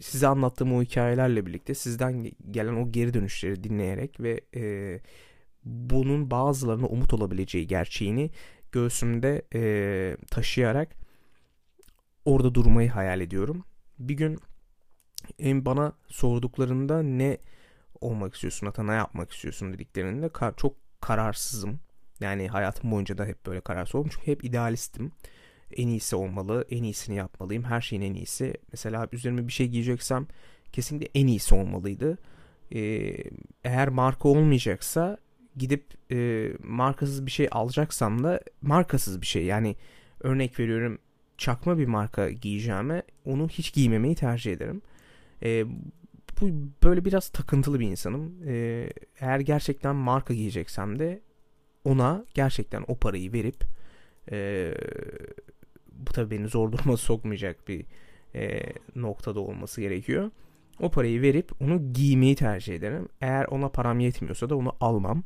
size 0.00 0.26
anlattığım 0.26 0.74
o 0.74 0.82
hikayelerle 0.82 1.46
birlikte 1.46 1.74
sizden 1.74 2.30
gelen 2.50 2.74
o 2.74 2.92
geri 2.92 3.14
dönüşleri 3.14 3.64
dinleyerek 3.64 4.20
ve 4.20 4.40
e, 4.56 5.00
bunun 5.64 6.30
bazılarına 6.30 6.86
umut 6.86 7.14
olabileceği 7.14 7.66
gerçeğini 7.66 8.30
göğsümde 8.72 9.42
e, 9.54 10.16
taşıyarak 10.30 10.88
orada 12.24 12.54
durmayı 12.54 12.90
hayal 12.90 13.20
ediyorum. 13.20 13.64
Bir 13.98 14.14
gün 14.14 14.38
bana 15.40 15.92
sorduklarında 16.06 17.02
ne 17.02 17.38
olmak 18.00 18.34
istiyorsun 18.34 18.66
hatta 18.66 18.82
ne 18.82 18.92
yapmak 18.92 19.32
istiyorsun 19.32 19.72
dediklerinde 19.72 20.28
kar 20.28 20.56
çok 20.56 20.76
kararsızım. 21.00 21.80
Yani 22.20 22.48
hayatım 22.48 22.90
boyunca 22.90 23.18
da 23.18 23.24
hep 23.26 23.46
böyle 23.46 23.60
kararsız 23.60 23.94
oldum. 23.94 24.10
Çünkü 24.14 24.26
hep 24.26 24.44
idealistim. 24.44 25.12
En 25.76 25.88
iyisi 25.88 26.16
olmalı, 26.16 26.64
en 26.70 26.82
iyisini 26.82 27.16
yapmalıyım, 27.16 27.64
her 27.64 27.80
şeyin 27.80 28.02
en 28.02 28.14
iyisi. 28.14 28.54
Mesela 28.72 29.08
üzerime 29.12 29.46
bir 29.46 29.52
şey 29.52 29.68
giyeceksem 29.68 30.26
kesinlikle 30.72 31.20
en 31.20 31.26
iyisi 31.26 31.54
olmalıydı. 31.54 32.18
Ee, 32.74 33.16
eğer 33.64 33.88
marka 33.88 34.28
olmayacaksa 34.28 35.18
gidip 35.60 36.12
e, 36.12 36.48
markasız 36.62 37.26
bir 37.26 37.30
şey 37.30 37.48
alacaksam 37.50 38.24
da 38.24 38.40
markasız 38.62 39.20
bir 39.20 39.26
şey 39.26 39.44
yani 39.44 39.76
örnek 40.20 40.60
veriyorum 40.60 40.98
çakma 41.38 41.78
bir 41.78 41.86
marka 41.86 42.30
giyeceğime 42.30 43.02
onu 43.24 43.48
hiç 43.48 43.72
giymemeyi 43.72 44.14
tercih 44.14 44.52
ederim. 44.52 44.82
E, 45.42 45.64
bu 46.40 46.50
böyle 46.82 47.04
biraz 47.04 47.28
takıntılı 47.28 47.80
bir 47.80 47.86
insanım. 47.86 48.34
E, 48.46 48.86
eğer 49.20 49.40
gerçekten 49.40 49.96
marka 49.96 50.34
giyeceksem 50.34 50.98
de 50.98 51.20
ona 51.84 52.24
gerçekten 52.34 52.84
o 52.88 52.96
parayı 52.98 53.32
verip 53.32 53.64
e, 54.32 54.70
bu 55.92 56.12
tabii 56.12 56.38
beni 56.38 56.48
zor 56.48 56.72
duruma 56.72 56.96
sokmayacak 57.08 57.68
bir 57.68 57.84
e, 58.34 58.72
noktada 58.96 59.40
olması 59.40 59.80
gerekiyor. 59.80 60.30
O 60.80 60.90
parayı 60.90 61.22
verip 61.22 61.62
onu 61.62 61.92
giymeyi 61.92 62.34
tercih 62.34 62.74
ederim. 62.74 63.08
Eğer 63.20 63.44
ona 63.44 63.68
param 63.68 64.00
yetmiyorsa 64.00 64.50
da 64.50 64.56
onu 64.56 64.72
almam. 64.80 65.22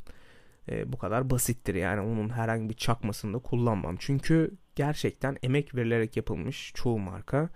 E, 0.69 0.93
bu 0.93 0.97
kadar 0.97 1.29
basittir 1.29 1.75
yani 1.75 2.01
onun 2.01 2.29
herhangi 2.29 2.69
bir 2.69 2.73
çakmasını 2.73 3.33
da 3.33 3.39
kullanmam. 3.39 3.95
Çünkü 3.99 4.51
gerçekten 4.75 5.37
emek 5.43 5.75
verilerek 5.75 6.17
yapılmış 6.17 6.71
çoğu 6.75 6.99
marka 6.99 7.49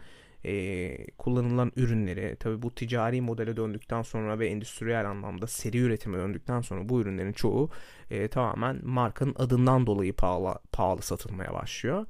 e, 0.45 1.07
kullanılan 1.17 1.71
ürünleri 1.75 2.35
tabi 2.39 2.61
bu 2.61 2.75
ticari 2.75 3.21
modele 3.21 3.57
döndükten 3.57 4.01
sonra 4.01 4.39
ve 4.39 4.47
endüstriyel 4.47 5.09
anlamda 5.09 5.47
seri 5.47 5.77
üretime 5.77 6.17
döndükten 6.17 6.61
sonra 6.61 6.89
bu 6.89 7.01
ürünlerin 7.01 7.33
çoğu 7.33 7.69
e, 8.09 8.27
tamamen 8.27 8.79
markanın 8.83 9.35
adından 9.37 9.87
dolayı 9.87 10.13
pahalı, 10.13 10.59
pahalı 10.71 11.01
satılmaya 11.01 11.53
başlıyor. 11.53 12.05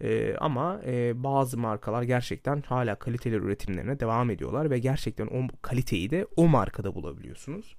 E, 0.00 0.36
ama 0.36 0.80
e, 0.86 1.22
bazı 1.22 1.58
markalar 1.58 2.02
gerçekten 2.02 2.62
hala 2.62 2.94
kaliteli 2.94 3.34
üretimlerine 3.34 4.00
devam 4.00 4.30
ediyorlar 4.30 4.70
ve 4.70 4.78
gerçekten 4.78 5.26
o 5.26 5.46
kaliteyi 5.62 6.10
de 6.10 6.26
o 6.36 6.48
markada 6.48 6.94
bulabiliyorsunuz. 6.94 7.76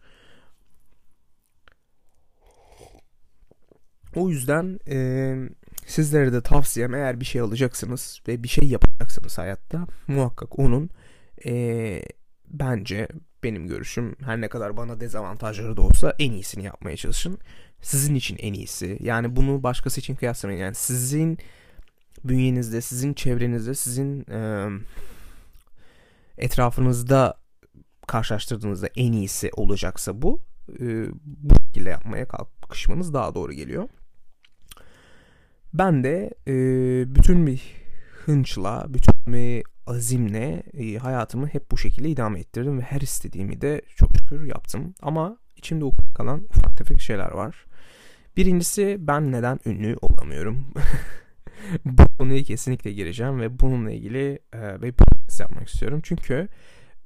O 4.15 4.29
yüzden 4.29 4.79
e, 4.87 5.35
sizlere 5.85 6.33
de 6.33 6.41
tavsiyem 6.41 6.93
eğer 6.93 7.19
bir 7.19 7.25
şey 7.25 7.41
alacaksınız 7.41 8.21
ve 8.27 8.43
bir 8.43 8.47
şey 8.47 8.67
yapacaksınız 8.67 9.37
hayatta 9.37 9.87
muhakkak 10.07 10.59
onun 10.59 10.89
e, 11.45 12.03
bence 12.47 13.07
benim 13.43 13.67
görüşüm 13.67 14.15
her 14.19 14.41
ne 14.41 14.47
kadar 14.47 14.77
bana 14.77 14.99
dezavantajları 14.99 15.77
da 15.77 15.81
olsa 15.81 16.15
en 16.19 16.31
iyisini 16.31 16.63
yapmaya 16.63 16.97
çalışın. 16.97 17.39
Sizin 17.81 18.15
için 18.15 18.37
en 18.39 18.53
iyisi. 18.53 18.97
Yani 18.99 19.35
bunu 19.35 19.63
başkası 19.63 19.99
için 19.99 20.15
kıyaslamayın. 20.15 20.61
Yani 20.61 20.75
sizin 20.75 21.37
bünyenizde, 22.23 22.81
sizin 22.81 23.13
çevrenizde, 23.13 23.75
sizin 23.75 24.31
e, 24.31 24.69
etrafınızda 26.37 27.41
karşılaştırdığınızda 28.07 28.87
en 28.95 29.11
iyisi 29.11 29.49
olacaksa 29.53 30.21
bu 30.21 30.39
e, 30.79 31.05
bu 31.25 31.53
şekilde 31.65 31.89
yapmaya 31.89 32.27
kalkışmanız 32.27 33.13
daha 33.13 33.35
doğru 33.35 33.53
geliyor. 33.53 33.89
Ben 35.73 36.03
de 36.03 36.29
e, 36.47 36.53
bütün 37.15 37.47
bir 37.47 37.61
hınçla, 38.25 38.85
bütün 38.89 39.33
bir 39.33 39.63
azimle 39.87 40.63
e, 40.73 40.97
hayatımı 40.97 41.47
hep 41.47 41.71
bu 41.71 41.77
şekilde 41.77 42.09
idame 42.09 42.39
ettirdim 42.39 42.77
ve 42.79 42.81
her 42.81 43.01
istediğimi 43.01 43.61
de 43.61 43.81
çok 43.95 44.09
şükür 44.17 44.43
yaptım. 44.45 44.93
Ama 45.01 45.37
içimde 45.55 45.85
kalan 46.15 46.43
ufak 46.49 46.77
tefek 46.77 47.01
şeyler 47.01 47.31
var. 47.31 47.65
Birincisi 48.37 48.97
ben 48.99 49.31
neden 49.31 49.59
ünlü 49.65 49.97
olamıyorum? 50.01 50.65
bu 51.85 52.03
konuya 52.19 52.43
kesinlikle 52.43 52.93
gireceğim 52.93 53.39
ve 53.39 53.59
bununla 53.59 53.91
ilgili 53.91 54.39
e, 54.53 54.81
bir 54.81 54.91
podcast 54.91 55.39
yapmak 55.39 55.67
istiyorum. 55.67 55.99
Çünkü 56.03 56.47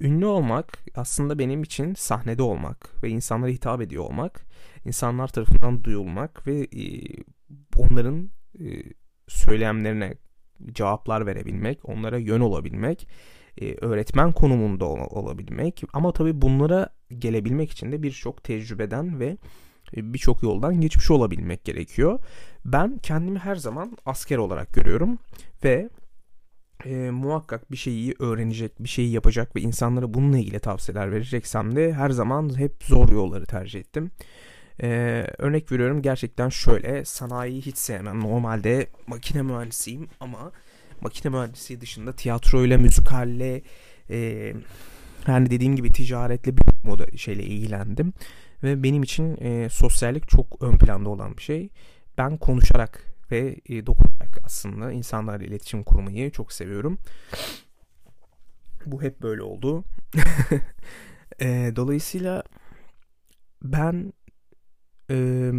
ünlü 0.00 0.26
olmak 0.26 0.78
aslında 0.94 1.38
benim 1.38 1.62
için 1.62 1.94
sahnede 1.94 2.42
olmak 2.42 3.02
ve 3.02 3.08
insanlara 3.08 3.50
hitap 3.50 3.80
ediyor 3.80 4.04
olmak, 4.04 4.46
insanlar 4.84 5.28
tarafından 5.28 5.84
duyulmak 5.84 6.46
ve 6.46 6.60
e, 6.60 6.84
onların 7.76 8.30
söylemlerine 9.28 10.14
cevaplar 10.72 11.26
verebilmek, 11.26 11.88
onlara 11.88 12.18
yön 12.18 12.40
olabilmek, 12.40 13.08
e, 13.60 13.74
öğretmen 13.74 14.32
konumunda 14.32 14.84
olabilmek 14.86 15.82
ama 15.92 16.12
tabii 16.12 16.42
bunlara 16.42 16.88
gelebilmek 17.18 17.70
için 17.70 17.92
de 17.92 18.02
birçok 18.02 18.44
tecrübeden 18.44 19.20
ve 19.20 19.36
e, 19.96 20.14
birçok 20.14 20.42
yoldan 20.42 20.80
geçmiş 20.80 21.10
olabilmek 21.10 21.64
gerekiyor. 21.64 22.18
Ben 22.64 22.98
kendimi 22.98 23.38
her 23.38 23.56
zaman 23.56 23.96
asker 24.06 24.36
olarak 24.36 24.74
görüyorum 24.74 25.18
ve 25.64 25.88
e, 26.84 27.10
muhakkak 27.10 27.70
bir 27.70 27.76
şeyi 27.76 28.14
öğrenecek, 28.18 28.72
bir 28.80 28.88
şeyi 28.88 29.12
yapacak 29.12 29.56
ve 29.56 29.60
insanlara 29.60 30.14
bununla 30.14 30.38
ilgili 30.38 30.60
tavsiyeler 30.60 31.12
vereceksem 31.12 31.76
de 31.76 31.92
her 31.92 32.10
zaman 32.10 32.58
hep 32.58 32.84
zor 32.84 33.08
yolları 33.08 33.46
tercih 33.46 33.80
ettim. 33.80 34.10
Ee, 34.82 35.26
örnek 35.38 35.72
veriyorum 35.72 36.02
gerçekten 36.02 36.48
şöyle 36.48 37.04
sanayiyi 37.04 37.62
hiç 37.62 37.78
sevmem. 37.78 38.20
Normalde 38.20 38.86
makine 39.06 39.42
mühendisiyim 39.42 40.08
ama 40.20 40.52
makine 41.00 41.32
mühendisliği 41.32 41.80
dışında 41.80 42.12
tiyatroyla, 42.12 42.78
müzikalle 42.78 43.62
e, 44.10 44.52
yani 45.26 45.50
dediğim 45.50 45.76
gibi 45.76 45.92
ticaretle 45.92 46.56
bir 46.56 46.64
moda 46.82 47.16
şeyle 47.16 47.42
ilgilendim. 47.42 48.12
Ve 48.62 48.82
benim 48.82 49.02
için 49.02 49.36
e, 49.40 49.68
sosyallik 49.68 50.28
çok 50.28 50.62
ön 50.62 50.78
planda 50.78 51.08
olan 51.08 51.36
bir 51.36 51.42
şey. 51.42 51.68
Ben 52.18 52.36
konuşarak 52.36 53.16
ve 53.30 53.56
e, 53.68 53.86
dokunarak 53.86 54.38
aslında 54.44 54.92
insanlarla 54.92 55.44
iletişim 55.44 55.82
kurmayı 55.82 56.30
çok 56.30 56.52
seviyorum. 56.52 56.98
Bu 58.86 59.02
hep 59.02 59.22
böyle 59.22 59.42
oldu. 59.42 59.84
e, 61.40 61.72
dolayısıyla 61.76 62.42
ben 63.62 64.12
ee, 65.10 65.52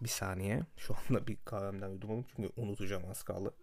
bir 0.00 0.08
saniye. 0.08 0.62
Şu 0.76 0.94
anda 0.94 1.26
bir 1.26 1.36
kahvemden 1.44 1.88
yudum 1.88 2.24
çünkü 2.36 2.50
unutacağım 2.56 3.02
az 3.10 3.22
kaldı. 3.22 3.54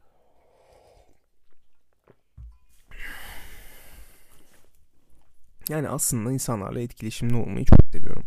Yani 5.69 5.89
aslında 5.89 6.31
insanlarla 6.31 6.79
etkileşimli 6.81 7.35
olmayı 7.35 7.65
çok 7.65 7.79
seviyorum. 7.91 8.23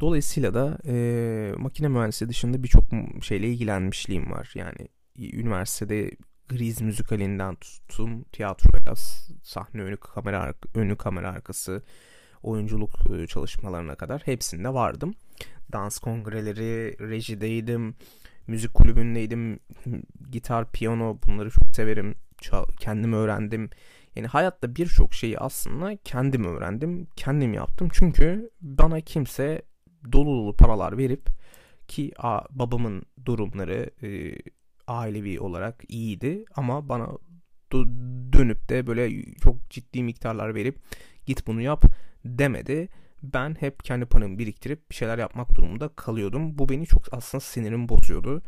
Dolayısıyla 0.00 0.54
da 0.54 0.78
e, 0.86 1.54
makine 1.58 1.88
mühendisliği 1.88 2.28
dışında 2.30 2.62
birçok 2.62 2.84
şeyle 3.22 3.48
ilgilenmişliğim 3.48 4.30
var. 4.30 4.52
Yani 4.54 4.88
üniversitede 5.18 6.10
Griz 6.48 6.80
müzikalinden 6.80 7.56
tutun 7.56 8.22
tiyatroya, 8.32 8.94
sahne 9.42 9.82
önü 9.82 9.96
kamera 9.96 10.54
önü 10.74 10.96
kamera 10.96 11.30
arkası, 11.30 11.82
oyunculuk 12.44 12.90
e, 13.18 13.26
çalışmalarına 13.26 13.94
kadar 13.94 14.22
hepsinde 14.24 14.74
vardım. 14.74 15.14
Dans 15.72 15.98
kongreleri, 15.98 16.96
rejideydim, 17.10 17.94
müzik 18.46 18.74
kulübündeydim, 18.74 19.60
gitar, 20.30 20.72
piyano 20.72 21.18
bunları 21.26 21.50
çok 21.50 21.64
severim. 21.76 22.14
Kendim 22.80 23.12
öğrendim. 23.12 23.70
Yani 24.16 24.26
hayatta 24.26 24.76
birçok 24.76 25.14
şeyi 25.14 25.38
aslında 25.38 25.96
kendim 25.96 26.44
öğrendim, 26.44 27.06
kendim 27.16 27.54
yaptım. 27.54 27.88
Çünkü 27.92 28.50
bana 28.60 29.00
kimse 29.00 29.62
dolu 30.12 30.26
dolu 30.26 30.56
paralar 30.56 30.98
verip 30.98 31.28
ki 31.88 32.12
a, 32.18 32.40
babamın 32.50 33.02
durumları 33.24 33.90
e, 34.02 34.36
ailevi 34.86 35.40
olarak 35.40 35.84
iyiydi 35.88 36.44
ama 36.54 36.88
bana 36.88 37.08
dönüp 38.32 38.68
de 38.68 38.86
böyle 38.86 39.34
çok 39.34 39.70
ciddi 39.70 40.02
miktarlar 40.02 40.54
verip 40.54 40.78
git 41.26 41.46
bunu 41.46 41.60
yap 41.60 41.84
demedi. 42.24 42.88
Ben 43.22 43.56
hep 43.60 43.84
kendi 43.84 44.06
paramı 44.06 44.38
biriktirip 44.38 44.90
bir 44.90 44.94
şeyler 44.94 45.18
yapmak 45.18 45.54
durumunda 45.54 45.88
kalıyordum. 45.88 46.58
Bu 46.58 46.68
beni 46.68 46.86
çok 46.86 47.02
aslında 47.12 47.40
sinirimi 47.40 47.88
bozuyordu. 47.88 48.42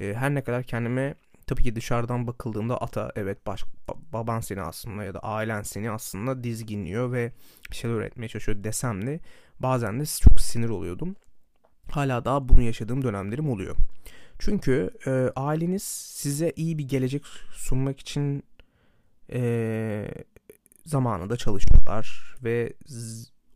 E, 0.00 0.14
her 0.14 0.34
ne 0.34 0.44
kadar 0.44 0.62
kendime 0.62 1.14
tabii 1.46 1.62
ki 1.62 1.76
dışarıdan 1.76 2.26
bakıldığında 2.26 2.80
ata 2.80 3.12
evet 3.16 3.46
baş, 3.46 3.64
baban 4.12 4.40
seni 4.40 4.62
aslında 4.62 5.04
ya 5.04 5.14
da 5.14 5.18
ailen 5.18 5.62
seni 5.62 5.90
aslında 5.90 6.44
dizginliyor 6.44 7.12
ve 7.12 7.32
bir 7.70 7.76
şeyler 7.76 7.96
öğretmeye 7.96 8.28
çalışıyor 8.28 8.64
desem 8.64 9.06
de 9.06 9.20
bazen 9.60 10.00
de 10.00 10.04
çok 10.06 10.40
sinir 10.40 10.68
oluyordum. 10.68 11.16
Hala 11.90 12.24
daha 12.24 12.48
bunu 12.48 12.62
yaşadığım 12.62 13.04
dönemlerim 13.04 13.50
oluyor. 13.50 13.76
Çünkü 14.38 14.90
e, 15.06 15.10
aileniz 15.36 15.82
size 15.82 16.52
iyi 16.56 16.78
bir 16.78 16.88
gelecek 16.88 17.24
sunmak 17.52 18.00
için 18.00 18.42
e, 19.32 20.10
zamanında 20.86 21.36
çalışıyorlar 21.36 22.36
ve 22.44 22.72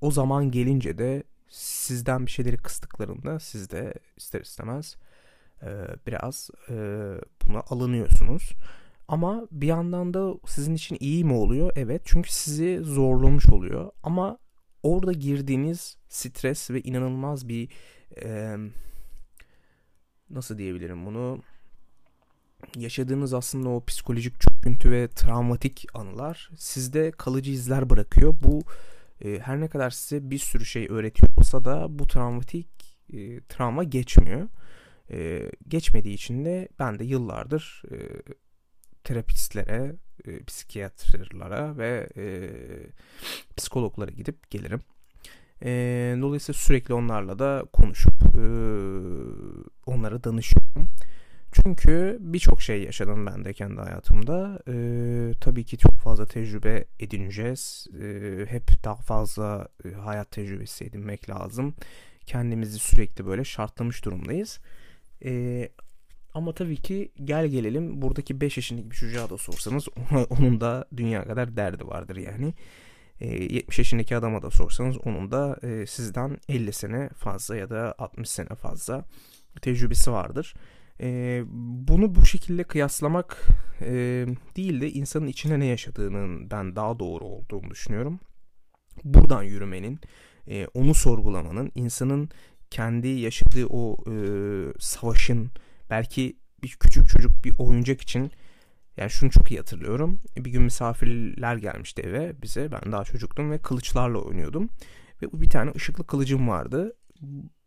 o 0.00 0.10
zaman 0.10 0.50
gelince 0.50 0.98
de 0.98 1.22
sizden 1.48 2.26
bir 2.26 2.30
şeyleri 2.30 2.56
kıstıklarında 2.56 3.40
siz 3.40 3.70
de 3.70 3.94
ister 4.16 4.40
istemez 4.40 4.96
e, 5.62 5.68
biraz 6.06 6.50
e, 6.68 6.74
buna 7.46 7.60
alınıyorsunuz. 7.60 8.52
Ama 9.08 9.48
bir 9.50 9.66
yandan 9.66 10.14
da 10.14 10.34
sizin 10.46 10.74
için 10.74 10.96
iyi 11.00 11.24
mi 11.24 11.32
oluyor? 11.32 11.72
Evet 11.76 12.02
çünkü 12.04 12.32
sizi 12.32 12.80
zorlamış 12.82 13.46
oluyor. 13.46 13.90
Ama 14.02 14.38
orada 14.82 15.12
girdiğiniz 15.12 15.96
stres 16.08 16.70
ve 16.70 16.80
inanılmaz 16.80 17.48
bir 17.48 17.68
e, 18.22 18.56
nasıl 20.30 20.58
diyebilirim 20.58 21.06
bunu 21.06 21.42
yaşadığınız 22.76 23.34
aslında 23.34 23.68
o 23.68 23.84
psikolojik 23.84 24.40
çöküntü 24.40 24.90
ve 24.90 25.08
travmatik 25.08 25.86
anılar 25.94 26.50
sizde 26.56 27.10
kalıcı 27.10 27.50
izler 27.50 27.90
bırakıyor. 27.90 28.34
Bu 28.42 28.62
e, 29.24 29.38
her 29.38 29.60
ne 29.60 29.68
kadar 29.68 29.90
size 29.90 30.30
bir 30.30 30.38
sürü 30.38 30.64
şey 30.64 30.86
öğretiyor 30.90 31.32
olsa 31.36 31.64
da 31.64 31.98
bu 31.98 32.06
travmatik 32.06 32.68
e, 33.12 33.40
travma 33.40 33.84
geçmiyor. 33.84 34.48
E, 35.10 35.50
geçmediği 35.68 36.14
için 36.14 36.44
de 36.44 36.68
ben 36.78 36.98
de 36.98 37.04
yıllardır 37.04 37.82
e, 37.90 37.96
terapistlere, 39.04 39.96
e, 40.24 40.44
psikiyatrlara 40.44 41.76
ve 41.76 42.08
e, 42.16 42.26
psikologlara 43.56 44.10
gidip 44.10 44.50
gelirim. 44.50 44.80
E, 45.62 45.70
dolayısıyla 46.20 46.58
sürekli 46.58 46.94
onlarla 46.94 47.38
da 47.38 47.64
konuşup 47.72 48.14
e, 48.22 48.46
onlara 49.86 50.24
danışıyorum. 50.24 50.88
Çünkü 51.64 52.18
birçok 52.20 52.62
şey 52.62 52.82
yaşadım 52.82 53.26
ben 53.26 53.44
de 53.44 53.52
kendi 53.52 53.80
hayatımda. 53.80 54.62
Ee, 54.68 55.32
tabii 55.40 55.64
ki 55.64 55.78
çok 55.78 55.98
fazla 55.98 56.26
tecrübe 56.26 56.84
edineceğiz. 57.00 57.86
Ee, 58.00 58.46
hep 58.48 58.84
daha 58.84 58.96
fazla 58.96 59.68
e, 59.84 59.92
hayat 59.92 60.30
tecrübesi 60.30 60.84
edinmek 60.84 61.30
lazım. 61.30 61.74
Kendimizi 62.26 62.78
sürekli 62.78 63.26
böyle 63.26 63.44
şartlamış 63.44 64.04
durumdayız. 64.04 64.60
Ee, 65.24 65.68
ama 66.34 66.54
tabii 66.54 66.76
ki 66.76 67.12
gel 67.24 67.46
gelelim 67.46 68.02
buradaki 68.02 68.40
5 68.40 68.56
yaşındaki 68.56 68.90
bir 68.90 68.96
çocuğa 68.96 69.30
da 69.30 69.38
sorsanız 69.38 69.88
onun 70.30 70.60
da 70.60 70.84
dünya 70.96 71.24
kadar 71.24 71.56
derdi 71.56 71.86
vardır 71.86 72.16
yani. 72.16 72.54
E, 73.20 73.26
ee, 73.26 73.54
70 73.54 73.78
yaşındaki 73.78 74.16
adama 74.16 74.42
da 74.42 74.50
sorsanız 74.50 74.98
onun 74.98 75.30
da 75.30 75.58
e, 75.62 75.86
sizden 75.86 76.38
50 76.48 76.72
sene 76.72 77.08
fazla 77.08 77.56
ya 77.56 77.70
da 77.70 77.94
60 77.98 78.30
sene 78.30 78.48
fazla 78.48 79.04
tecrübesi 79.62 80.12
vardır. 80.12 80.54
E, 81.00 81.42
bunu 81.50 82.14
bu 82.14 82.26
şekilde 82.26 82.64
kıyaslamak 82.64 83.46
e, 83.80 83.92
değil 84.56 84.80
de 84.80 84.90
insanın 84.90 85.26
içine 85.26 85.60
ne 85.60 85.66
yaşadığının 85.66 86.50
ben 86.50 86.76
daha 86.76 86.98
doğru 86.98 87.24
olduğunu 87.24 87.70
düşünüyorum. 87.70 88.20
Buradan 89.04 89.42
yürümenin, 89.42 90.00
e, 90.48 90.66
onu 90.74 90.94
sorgulamanın, 90.94 91.72
insanın 91.74 92.28
kendi 92.70 93.08
yaşadığı 93.08 93.66
o 93.66 93.96
e, 94.10 94.16
savaşın 94.78 95.50
belki 95.90 96.36
bir 96.62 96.76
küçük 96.80 97.08
çocuk 97.08 97.44
bir 97.44 97.54
oyuncak 97.58 98.00
için 98.00 98.30
yani 98.96 99.10
şunu 99.10 99.30
çok 99.30 99.50
iyi 99.50 99.58
hatırlıyorum. 99.58 100.20
Bir 100.36 100.50
gün 100.50 100.62
misafirler 100.62 101.56
gelmişti 101.56 102.02
eve 102.02 102.42
bize. 102.42 102.72
Ben 102.72 102.92
daha 102.92 103.04
çocuktum 103.04 103.50
ve 103.50 103.58
kılıçlarla 103.58 104.18
oynuyordum. 104.18 104.68
Ve 105.22 105.26
bir 105.32 105.50
tane 105.50 105.72
ışıklı 105.76 106.06
kılıcım 106.06 106.48
vardı. 106.48 106.96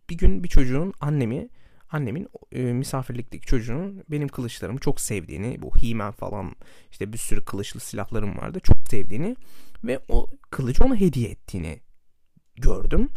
Bir 0.10 0.18
gün 0.18 0.44
bir 0.44 0.50
çocuğun 0.50 0.94
annemi 1.02 1.50
annemin 1.92 2.28
e, 2.52 2.62
misafirlikteki 2.62 3.46
çocuğun 3.46 4.04
benim 4.10 4.28
kılıçlarımı 4.28 4.80
çok 4.80 5.02
sevdiğini, 5.02 5.62
bu 5.62 5.72
he 5.76 6.12
falan 6.12 6.56
işte 6.92 7.14
bir 7.14 7.18
sürü 7.18 7.46
kılıçlı 7.46 7.80
silahlarım 7.80 8.38
vardı. 8.38 8.60
Çok 8.64 8.78
sevdiğini 8.90 9.36
ve 9.84 10.00
o 10.10 10.28
kılıcı 10.50 10.84
ona 10.84 10.96
hediye 10.96 11.30
ettiğini 11.30 11.80
gördüm. 12.56 13.10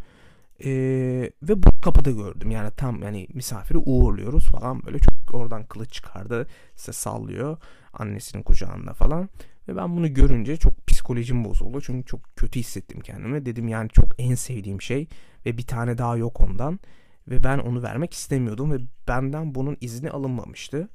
Ee, 0.65 1.31
ve 1.43 1.63
bu 1.63 1.81
kapıda 1.83 2.11
gördüm 2.11 2.51
yani 2.51 2.71
tam 2.77 3.03
yani 3.03 3.27
misafiri 3.35 3.79
uğurluyoruz 3.79 4.47
falan 4.49 4.87
böyle 4.87 4.99
çok 4.99 5.35
oradan 5.35 5.65
kılıç 5.65 5.93
çıkardı 5.93 6.47
size 6.77 6.93
sallıyor 6.93 7.57
annesinin 7.93 8.43
kucağında 8.43 8.93
falan 8.93 9.29
ve 9.69 9.77
ben 9.77 9.97
bunu 9.97 10.15
görünce 10.15 10.57
çok 10.57 10.87
psikolojim 10.87 11.45
bozuldu 11.45 11.81
çünkü 11.81 12.07
çok 12.07 12.37
kötü 12.37 12.61
hissettim 12.61 13.01
kendimi 13.01 13.47
dedim 13.47 13.69
yani 13.69 13.89
çok 13.89 14.05
en 14.19 14.35
sevdiğim 14.35 14.83
şey 14.83 15.09
ve 15.47 15.59
bir 15.59 15.67
tane 15.67 15.99
daha 15.99 16.17
yok 16.17 16.41
ondan 16.41 16.81
ve 17.29 17.45
ben 17.45 17.59
onu 17.59 17.83
vermek 17.83 18.15
istemiyordum 18.15 18.73
ve 18.73 18.79
benden 19.09 19.55
bunun 19.55 19.77
izni 19.81 20.11
alınmamıştı 20.11 20.89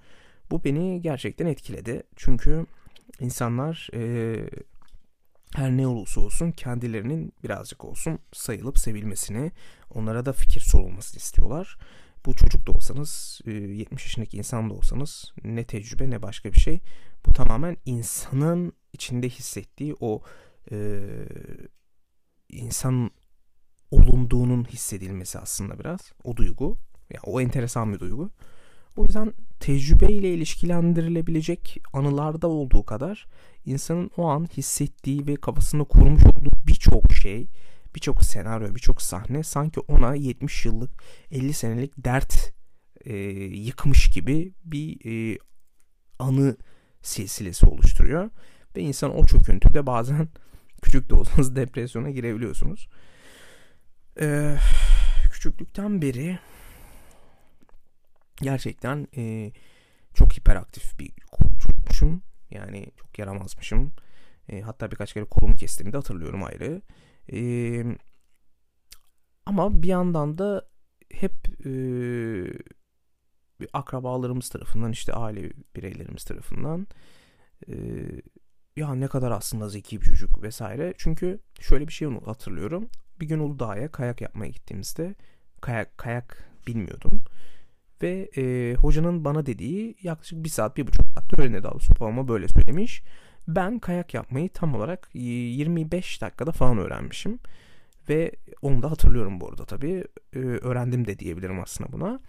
bu 0.51 0.63
beni 0.63 1.01
gerçekten 1.01 1.45
etkiledi 1.45 2.03
çünkü 2.15 2.65
insanlar 3.19 3.89
e, 3.93 4.35
her 5.55 5.71
ne 5.71 5.87
olursa 5.87 6.21
olsun 6.21 6.51
kendilerinin 6.51 7.33
birazcık 7.43 7.85
olsun 7.85 8.19
sayılıp 8.33 8.79
sevilmesini, 8.79 9.51
onlara 9.93 10.25
da 10.25 10.33
fikir 10.33 10.61
sorulmasını 10.61 11.17
istiyorlar. 11.17 11.77
Bu 12.25 12.33
çocuk 12.33 12.67
da 12.67 12.71
olsanız, 12.71 13.41
70 13.45 14.01
e, 14.01 14.05
yaşındaki 14.05 14.37
insan 14.37 14.69
da 14.69 14.73
olsanız 14.73 15.33
ne 15.43 15.63
tecrübe 15.63 16.09
ne 16.09 16.21
başka 16.21 16.53
bir 16.53 16.59
şey. 16.59 16.79
Bu 17.25 17.33
tamamen 17.33 17.77
insanın 17.85 18.73
içinde 18.93 19.29
hissettiği 19.29 19.95
o 19.99 20.21
e, 20.71 20.99
insan 22.49 23.11
olunduğunun 23.95 24.63
hissedilmesi 24.63 25.39
aslında 25.39 25.79
biraz. 25.79 25.99
O 26.23 26.37
duygu. 26.37 26.77
Yani 27.13 27.21
o 27.25 27.41
enteresan 27.41 27.93
bir 27.93 27.99
duygu. 27.99 28.29
O 28.97 29.03
yüzden 29.03 29.33
tecrübeyle 29.59 30.33
ilişkilendirilebilecek 30.33 31.77
anılarda 31.93 32.47
olduğu 32.47 32.83
kadar 32.83 33.27
insanın 33.65 34.11
o 34.17 34.27
an 34.27 34.47
hissettiği 34.57 35.27
ve 35.27 35.35
kafasında 35.35 35.83
kurmuş 35.83 36.25
olduğu 36.25 36.51
birçok 36.67 37.13
şey, 37.13 37.47
birçok 37.95 38.23
senaryo, 38.23 38.75
birçok 38.75 39.01
sahne 39.01 39.43
sanki 39.43 39.79
ona 39.79 40.15
70 40.15 40.65
yıllık, 40.65 41.03
50 41.31 41.53
senelik 41.53 41.93
dert 41.97 42.53
e, 43.05 43.15
yıkmış 43.43 44.09
gibi 44.09 44.53
bir 44.63 45.05
e, 45.05 45.37
anı 46.19 46.57
silsilesi 47.01 47.65
oluşturuyor. 47.65 48.29
Ve 48.75 48.81
insan 48.81 49.17
o 49.17 49.25
çöküntüde 49.25 49.85
bazen 49.85 50.27
küçük 50.81 51.09
de 51.09 51.15
olsanız 51.15 51.55
depresyona 51.55 52.09
girebiliyorsunuz. 52.09 52.87
Ee, 54.19 54.57
küçüklükten 55.31 56.01
beri 56.01 56.39
gerçekten 58.41 59.07
e, 59.17 59.51
çok 60.13 60.33
hiperaktif 60.37 60.99
bir 60.99 61.11
çocukmuşum. 61.59 62.21
Yani 62.51 62.91
çok 62.97 63.19
yaramazmışım. 63.19 63.91
E, 64.49 64.61
hatta 64.61 64.91
birkaç 64.91 65.13
kere 65.13 65.25
kolumu 65.25 65.55
kestiğimi 65.55 65.93
de 65.93 65.97
hatırlıyorum 65.97 66.43
ayrı. 66.43 66.81
E, 67.31 67.39
ama 69.45 69.83
bir 69.83 69.87
yandan 69.87 70.37
da 70.37 70.67
hep 71.11 71.65
e, 71.65 71.71
akrabalarımız 73.73 74.49
tarafından 74.49 74.91
işte 74.91 75.13
aile 75.13 75.51
bireylerimiz 75.75 76.23
tarafından 76.23 76.87
e, 77.67 77.75
ya 78.75 78.95
ne 78.95 79.07
kadar 79.07 79.31
aslında 79.31 79.69
zeki 79.69 80.01
bir 80.01 80.05
çocuk 80.05 80.41
vesaire. 80.43 80.93
Çünkü 80.97 81.39
şöyle 81.59 81.87
bir 81.87 81.93
şey 81.93 82.07
hatırlıyorum. 82.07 82.89
Bir 83.19 83.27
gün 83.27 83.39
Uludağ'a 83.39 83.87
kayak 83.87 84.21
yapmaya 84.21 84.49
gittiğimizde 84.49 85.15
kayak 85.61 85.97
kayak 85.97 86.49
bilmiyordum. 86.67 87.21
Ve 88.01 88.29
e, 88.37 88.75
hocanın 88.75 89.25
bana 89.25 89.45
dediği 89.45 89.95
yaklaşık 90.03 90.43
bir 90.43 90.49
saat, 90.49 90.77
bir 90.77 90.87
buçuk 90.87 91.05
saat 91.15 91.39
öğrenedi 91.39 91.63
daha 91.63 91.71
doğrusu 91.73 91.93
babama 91.99 92.27
böyle 92.27 92.47
söylemiş. 92.47 93.03
Ben 93.47 93.79
kayak 93.79 94.13
yapmayı 94.13 94.49
tam 94.49 94.75
olarak 94.75 95.09
25 95.13 96.21
dakikada 96.21 96.51
falan 96.51 96.77
öğrenmişim. 96.77 97.39
Ve 98.09 98.31
onu 98.61 98.83
da 98.83 98.91
hatırlıyorum 98.91 99.39
bu 99.39 99.49
arada 99.49 99.65
tabii. 99.65 100.03
E, 100.33 100.39
öğrendim 100.39 101.07
de 101.07 101.19
diyebilirim 101.19 101.59
aslında 101.59 101.91
buna. 101.91 102.19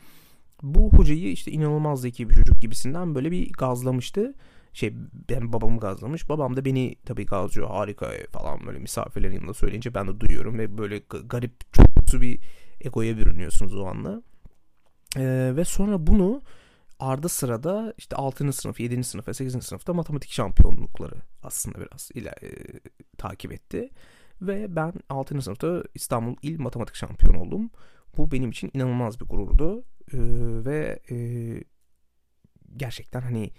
Bu 0.63 0.93
hocayı 0.93 1.33
işte 1.33 1.51
inanılmaz 1.51 2.01
zeki 2.01 2.31
bir 2.31 2.35
çocuk 2.35 2.63
gibisinden 2.63 3.15
böyle 3.15 3.31
bir 3.31 3.53
gazlamıştı. 3.53 4.35
Şey 4.77 4.95
yani 5.31 5.53
babamı 5.53 5.81
gazlamış. 5.81 6.29
Babam 6.29 6.57
da 6.57 6.65
beni 6.65 6.97
tabii 7.05 7.27
gazlıyor 7.27 7.69
harika 7.69 8.11
falan 8.33 8.67
böyle 8.67 8.79
misafirlerin 8.79 9.35
yanında 9.35 9.55
söyleyince 9.55 9.95
ben 9.95 10.09
de 10.09 10.21
duyuyorum. 10.21 10.59
Ve 10.59 10.79
böyle 10.79 10.99
garip 11.25 11.75
çok 11.75 12.21
bir 12.21 12.41
egoya 12.81 13.17
bürünüyorsunuz 13.17 13.77
o 13.77 13.87
anda. 13.87 14.23
Ee, 15.17 15.53
ve 15.57 15.65
sonra 15.65 16.07
bunu 16.07 16.43
ardı 16.99 17.29
sırada 17.29 17.95
işte 17.99 18.17
6. 18.17 18.53
sınıf, 18.53 18.81
7. 18.81 19.05
sınıf 19.05 19.29
ve 19.29 19.35
8. 19.35 19.65
sınıfta 19.65 19.95
matematik 19.95 20.31
şampiyonlukları 20.31 21.15
aslında 21.43 21.81
biraz 21.81 22.11
ile 22.15 22.35
takip 23.19 23.53
etti. 23.53 23.91
Ve 24.43 24.77
ben 24.77 24.93
6. 25.09 25.43
sınıfta 25.43 25.83
İstanbul 25.95 26.37
İl 26.43 26.61
Matematik 26.61 26.97
Şampiyonu 26.97 27.41
oldum. 27.41 27.71
Bu 28.17 28.31
benim 28.31 28.51
için 28.51 28.71
inanılmaz 28.75 29.21
bir 29.21 29.27
gururdu. 29.27 29.85
Ee, 30.13 30.19
ve 30.65 31.01
e, 31.11 31.17
gerçekten 32.77 33.21
hani 33.21 33.51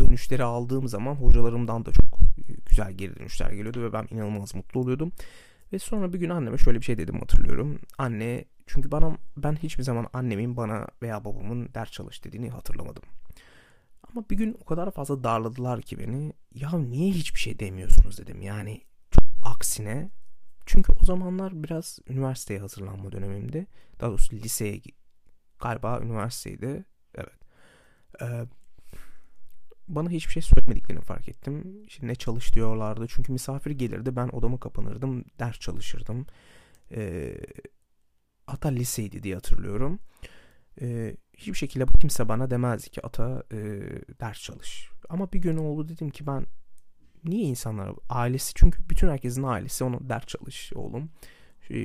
dönüşleri 0.00 0.44
aldığım 0.44 0.88
zaman 0.88 1.14
hocalarımdan 1.14 1.86
da 1.86 1.92
çok 1.92 2.18
güzel 2.66 2.92
geri 2.92 3.16
dönüşler 3.16 3.50
geliyordu 3.50 3.82
ve 3.82 3.92
ben 3.92 4.06
inanılmaz 4.10 4.54
mutlu 4.54 4.80
oluyordum. 4.80 5.12
Ve 5.72 5.78
sonra 5.78 6.12
bir 6.12 6.18
gün 6.18 6.30
anneme 6.30 6.58
şöyle 6.58 6.78
bir 6.78 6.84
şey 6.84 6.98
dedim 6.98 7.18
hatırlıyorum. 7.20 7.78
Anne 7.98 8.44
çünkü 8.66 8.90
bana 8.90 9.18
ben 9.36 9.56
hiçbir 9.56 9.82
zaman 9.82 10.06
annemin 10.12 10.56
bana 10.56 10.86
veya 11.02 11.24
babamın 11.24 11.68
ders 11.74 11.90
çalış 11.90 12.24
dediğini 12.24 12.50
hatırlamadım. 12.50 13.02
Ama 14.10 14.24
bir 14.30 14.36
gün 14.36 14.56
o 14.60 14.64
kadar 14.64 14.90
fazla 14.90 15.24
darladılar 15.24 15.82
ki 15.82 15.98
beni. 15.98 16.32
Ya 16.54 16.78
niye 16.78 17.10
hiçbir 17.12 17.40
şey 17.40 17.58
demiyorsunuz 17.58 18.18
dedim. 18.18 18.42
Yani 18.42 18.80
aksine. 19.42 20.10
Çünkü 20.66 20.92
o 21.02 21.04
zamanlar 21.04 21.62
biraz 21.62 21.98
üniversiteye 22.08 22.60
hazırlanma 22.60 23.12
dönemimdi. 23.12 23.66
Daha 24.00 24.10
doğrusu 24.10 24.36
liseye 24.36 24.80
galiba 25.58 26.00
üniversiteydi. 26.00 26.84
Evet. 27.14 27.40
Ee, 28.22 28.46
bana 29.94 30.10
hiçbir 30.10 30.32
şey 30.32 30.42
söylemediklerini 30.42 31.02
fark 31.02 31.28
ettim. 31.28 31.82
İşte 31.86 32.06
ne 32.06 32.14
çalış 32.14 32.54
diyorlardı. 32.54 33.06
Çünkü 33.08 33.32
misafir 33.32 33.70
gelirdi. 33.70 34.16
Ben 34.16 34.28
odama 34.28 34.60
kapanırdım. 34.60 35.24
Ders 35.38 35.58
çalışırdım. 35.58 36.26
Ee, 36.92 37.36
hatta 38.46 38.68
liseydi 38.68 39.22
diye 39.22 39.34
hatırlıyorum. 39.34 39.98
Ee, 40.80 41.16
hiçbir 41.36 41.54
şekilde 41.54 41.86
kimse 42.00 42.28
bana 42.28 42.50
demezdi 42.50 42.90
ki 42.90 43.06
ata 43.06 43.42
e, 43.52 43.58
ders 44.20 44.42
çalış. 44.42 44.90
Ama 45.08 45.32
bir 45.32 45.38
gün 45.38 45.56
oldu 45.56 45.88
dedim 45.88 46.10
ki 46.10 46.26
ben 46.26 46.46
niye 47.24 47.42
insanlar 47.42 47.92
ailesi 48.08 48.52
çünkü 48.54 48.88
bütün 48.88 49.08
herkesin 49.08 49.42
ailesi 49.42 49.84
ona 49.84 50.08
ders 50.08 50.26
çalış 50.26 50.72
oğlum 50.74 51.10
e, 51.70 51.78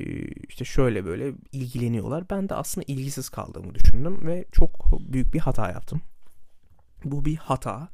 işte 0.48 0.64
şöyle 0.64 1.04
böyle 1.04 1.32
ilgileniyorlar. 1.52 2.30
Ben 2.30 2.48
de 2.48 2.54
aslında 2.54 2.84
ilgisiz 2.88 3.28
kaldığımı 3.28 3.74
düşündüm 3.74 4.26
ve 4.26 4.44
çok 4.52 5.00
büyük 5.00 5.34
bir 5.34 5.38
hata 5.38 5.70
yaptım. 5.70 6.00
Bu 7.04 7.24
bir 7.24 7.36
hata. 7.36 7.88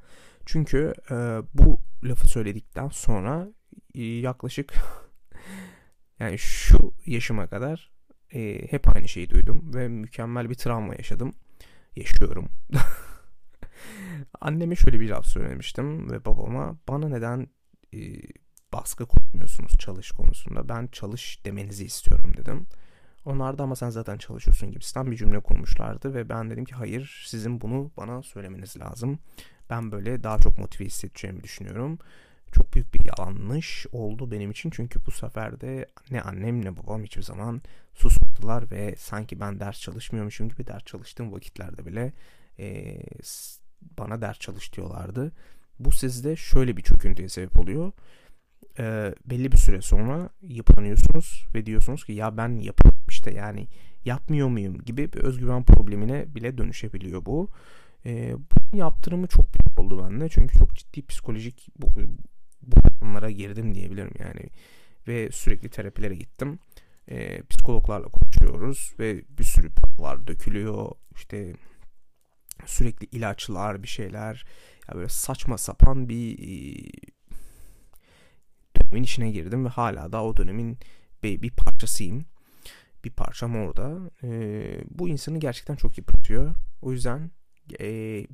Çünkü 0.46 0.92
e, 1.10 1.14
bu 1.54 1.80
lafı 2.04 2.28
söyledikten 2.28 2.88
sonra 2.88 3.48
e, 3.94 4.02
yaklaşık 4.02 4.74
yani 6.18 6.38
şu 6.38 6.94
yaşıma 7.06 7.46
kadar 7.46 7.92
e, 8.34 8.66
hep 8.70 8.96
aynı 8.96 9.08
şeyi 9.08 9.30
duydum 9.30 9.74
ve 9.74 9.88
mükemmel 9.88 10.50
bir 10.50 10.54
travma 10.54 10.94
yaşadım. 10.94 11.32
Yaşıyorum. 11.96 12.48
Anneme 14.40 14.76
şöyle 14.76 15.00
bir 15.00 15.10
laf 15.10 15.26
söylemiştim 15.26 16.10
ve 16.10 16.24
babama 16.24 16.78
bana 16.88 17.08
neden 17.08 17.46
e, 17.94 17.98
baskı 18.72 19.06
kurmuyorsunuz 19.06 19.72
çalış 19.78 20.10
konusunda. 20.10 20.68
Ben 20.68 20.86
çalış 20.86 21.44
demenizi 21.44 21.84
istiyorum 21.84 22.32
dedim. 22.36 22.66
Onlar 23.24 23.58
da 23.58 23.62
ama 23.62 23.76
sen 23.76 23.90
zaten 23.90 24.18
çalışıyorsun 24.18 24.70
gibisinden 24.70 25.10
bir 25.10 25.16
cümle 25.16 25.40
kurmuşlardı 25.40 26.14
ve 26.14 26.28
ben 26.28 26.50
dedim 26.50 26.64
ki 26.64 26.74
hayır 26.74 27.24
sizin 27.26 27.60
bunu 27.60 27.90
bana 27.96 28.22
söylemeniz 28.22 28.76
lazım. 28.80 29.18
Ben 29.70 29.92
böyle 29.92 30.22
daha 30.22 30.38
çok 30.38 30.58
motive 30.58 30.84
hissedeceğimi 30.84 31.42
düşünüyorum. 31.42 31.98
Çok 32.52 32.74
büyük 32.74 32.94
bir 32.94 33.10
yanlış 33.18 33.86
oldu 33.92 34.30
benim 34.30 34.50
için 34.50 34.70
çünkü 34.70 35.06
bu 35.06 35.10
sefer 35.10 35.60
de 35.60 35.86
ne 36.10 36.22
annem 36.22 36.64
ne 36.64 36.76
babam 36.76 37.02
hiçbir 37.02 37.22
zaman 37.22 37.62
susmadılar 37.94 38.70
ve 38.70 38.94
sanki 38.98 39.40
ben 39.40 39.60
ders 39.60 39.80
çalışmıyormuşum 39.80 40.48
gibi 40.48 40.66
ders 40.66 40.84
çalıştığım 40.84 41.32
vakitlerde 41.32 41.86
bile 41.86 42.12
e, 42.58 42.98
bana 43.98 44.20
ders 44.20 44.38
çalış 44.38 44.72
diyorlardı. 44.72 45.32
Bu 45.78 45.92
sizde 45.92 46.36
şöyle 46.36 46.76
bir 46.76 46.82
çöküntüye 46.82 47.28
sebep 47.28 47.58
oluyor. 47.58 47.92
E, 48.78 49.14
belli 49.26 49.52
bir 49.52 49.56
süre 49.56 49.82
sonra 49.82 50.28
yıpranıyorsunuz 50.42 51.46
ve 51.54 51.66
diyorsunuz 51.66 52.04
ki 52.04 52.12
ya 52.12 52.36
ben 52.36 52.48
yapıyorum 52.48 53.01
işte 53.22 53.38
yani 53.38 53.68
yapmıyor 54.04 54.48
muyum 54.48 54.78
gibi 54.78 55.12
bir 55.12 55.18
özgüven 55.18 55.64
problemine 55.64 56.34
bile 56.34 56.58
dönüşebiliyor 56.58 57.24
bu. 57.26 57.50
E, 58.06 58.34
bu 58.72 58.76
yaptırımı 58.76 59.26
çok 59.26 59.46
büyük 59.54 59.80
oldu 59.80 60.04
bende 60.04 60.28
çünkü 60.28 60.58
çok 60.58 60.74
ciddi 60.74 61.06
psikolojik 61.06 61.68
bu, 61.78 61.86
bu 62.62 62.76
konulara 63.00 63.30
girdim 63.30 63.74
diyebilirim 63.74 64.12
yani 64.18 64.50
ve 65.08 65.30
sürekli 65.32 65.68
terapilere 65.68 66.14
gittim. 66.14 66.58
E, 67.08 67.42
psikologlarla 67.42 68.08
konuşuyoruz 68.08 68.94
ve 68.98 69.22
bir 69.38 69.44
sürü 69.44 69.70
paralar 69.70 70.26
dökülüyor 70.26 70.92
işte 71.14 71.54
sürekli 72.66 73.06
ilaçlar 73.16 73.82
bir 73.82 73.88
şeyler 73.88 74.44
ya 74.88 74.94
böyle 74.94 75.08
saçma 75.08 75.58
sapan 75.58 76.08
bir 76.08 76.38
dönemin 78.76 79.02
içine 79.02 79.30
girdim 79.30 79.64
ve 79.64 79.68
hala 79.68 80.12
da 80.12 80.24
o 80.24 80.36
dönemin 80.36 80.78
bir, 81.22 81.42
bir 81.42 81.50
parçasıyım. 81.50 82.24
Bir 83.04 83.10
parçam 83.10 83.56
orada. 83.56 84.10
E, 84.22 84.30
bu 84.90 85.08
insanı 85.08 85.38
gerçekten 85.38 85.76
çok 85.76 85.98
yıpratıyor. 85.98 86.54
O 86.82 86.92
yüzden 86.92 87.30
e, 87.80 87.86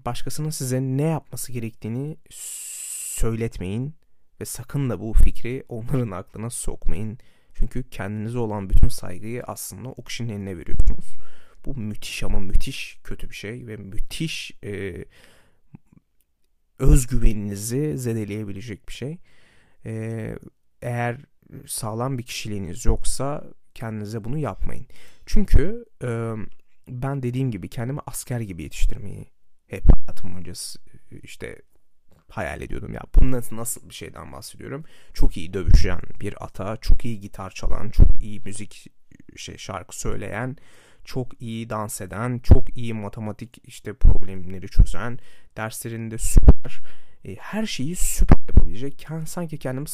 başkasının 0.04 0.50
size 0.50 0.81
ne 0.81 1.02
yapması 1.02 1.52
gerektiğini 1.52 2.16
söyletmeyin 2.31 3.94
ve 4.40 4.44
sakın 4.44 4.90
da 4.90 5.00
bu 5.00 5.12
fikri 5.12 5.64
onların 5.68 6.11
aklına 6.11 6.50
sokmayın. 6.50 7.18
Çünkü 7.54 7.90
kendinize 7.90 8.38
olan 8.38 8.70
bütün 8.70 8.88
saygıyı 8.88 9.42
aslında 9.42 9.88
o 9.88 10.04
kişinin 10.04 10.33
eline 10.33 10.59
veriyorsunuz. 10.59 11.07
Bu 11.66 11.74
müthiş 11.74 12.22
ama 12.22 12.40
müthiş 12.40 12.98
kötü 13.04 13.31
bir 13.31 13.35
şey 13.35 13.66
ve 13.66 13.76
müthiş 13.76 14.52
e, 14.64 15.04
özgüveninizi 16.78 17.98
zedeleyebilecek 17.98 18.88
bir 18.88 18.92
şey. 18.92 19.18
E, 19.87 20.35
eğer 20.83 21.16
sağlam 21.66 22.18
bir 22.18 22.22
kişiliğiniz 22.22 22.85
yoksa 22.85 23.44
kendinize 23.78 24.24
bunu 24.24 24.38
yapmayın. 24.38 24.86
Çünkü 25.26 25.84
e, 26.02 26.32
ben 26.88 27.22
dediğim 27.22 27.50
gibi 27.50 27.68
kendimi 27.68 28.00
asker 28.06 28.40
gibi 28.40 28.62
yetiştirmeyi 28.62 29.26
hep 29.66 29.84
hayatım 29.96 30.32
boyunca 30.32 30.52
işte 31.22 31.62
hayal 32.28 32.60
ediyordum 32.60 32.94
ya. 32.94 33.00
Bunun 33.14 33.42
nasıl, 33.52 33.88
bir 33.88 33.94
şeyden 33.94 34.32
bahsediyorum? 34.32 34.84
Çok 35.14 35.36
iyi 35.36 35.52
dövüşen 35.52 36.00
bir 36.20 36.44
ata, 36.44 36.76
çok 36.76 37.04
iyi 37.04 37.20
gitar 37.20 37.50
çalan, 37.50 37.90
çok 37.90 38.22
iyi 38.22 38.40
müzik 38.40 38.86
şey 39.36 39.56
şarkı 39.56 39.98
söyleyen, 39.98 40.56
çok 41.04 41.42
iyi 41.42 41.70
dans 41.70 42.00
eden, 42.00 42.38
çok 42.38 42.76
iyi 42.76 42.94
matematik 42.94 43.58
işte 43.62 43.92
problemleri 43.92 44.68
çözen, 44.68 45.18
derslerinde 45.56 46.18
süper, 46.18 46.80
e, 47.24 47.35
her 47.35 47.66
şeyi 47.66 47.96
süper 47.96 48.38
yapabilecek. 48.48 49.07
Sanki 49.26 49.59
kendimi 49.59 49.87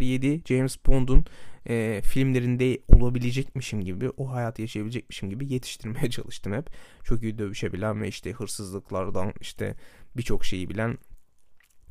007 0.00 0.42
James 0.46 0.76
Bond'un 0.86 1.24
e, 1.68 2.00
filmlerinde 2.04 2.78
olabilecekmişim 2.88 3.80
gibi, 3.84 4.10
o 4.16 4.32
hayatı 4.32 4.62
yaşayabilecekmişim 4.62 5.30
gibi 5.30 5.52
yetiştirmeye 5.52 6.10
çalıştım 6.10 6.52
hep. 6.52 6.70
Çok 7.04 7.22
iyi 7.22 7.38
dövüşebilen 7.38 8.02
ve 8.02 8.08
işte 8.08 8.32
hırsızlıklardan 8.32 9.32
işte 9.40 9.74
birçok 10.16 10.44
şeyi 10.44 10.70
bilen 10.70 10.98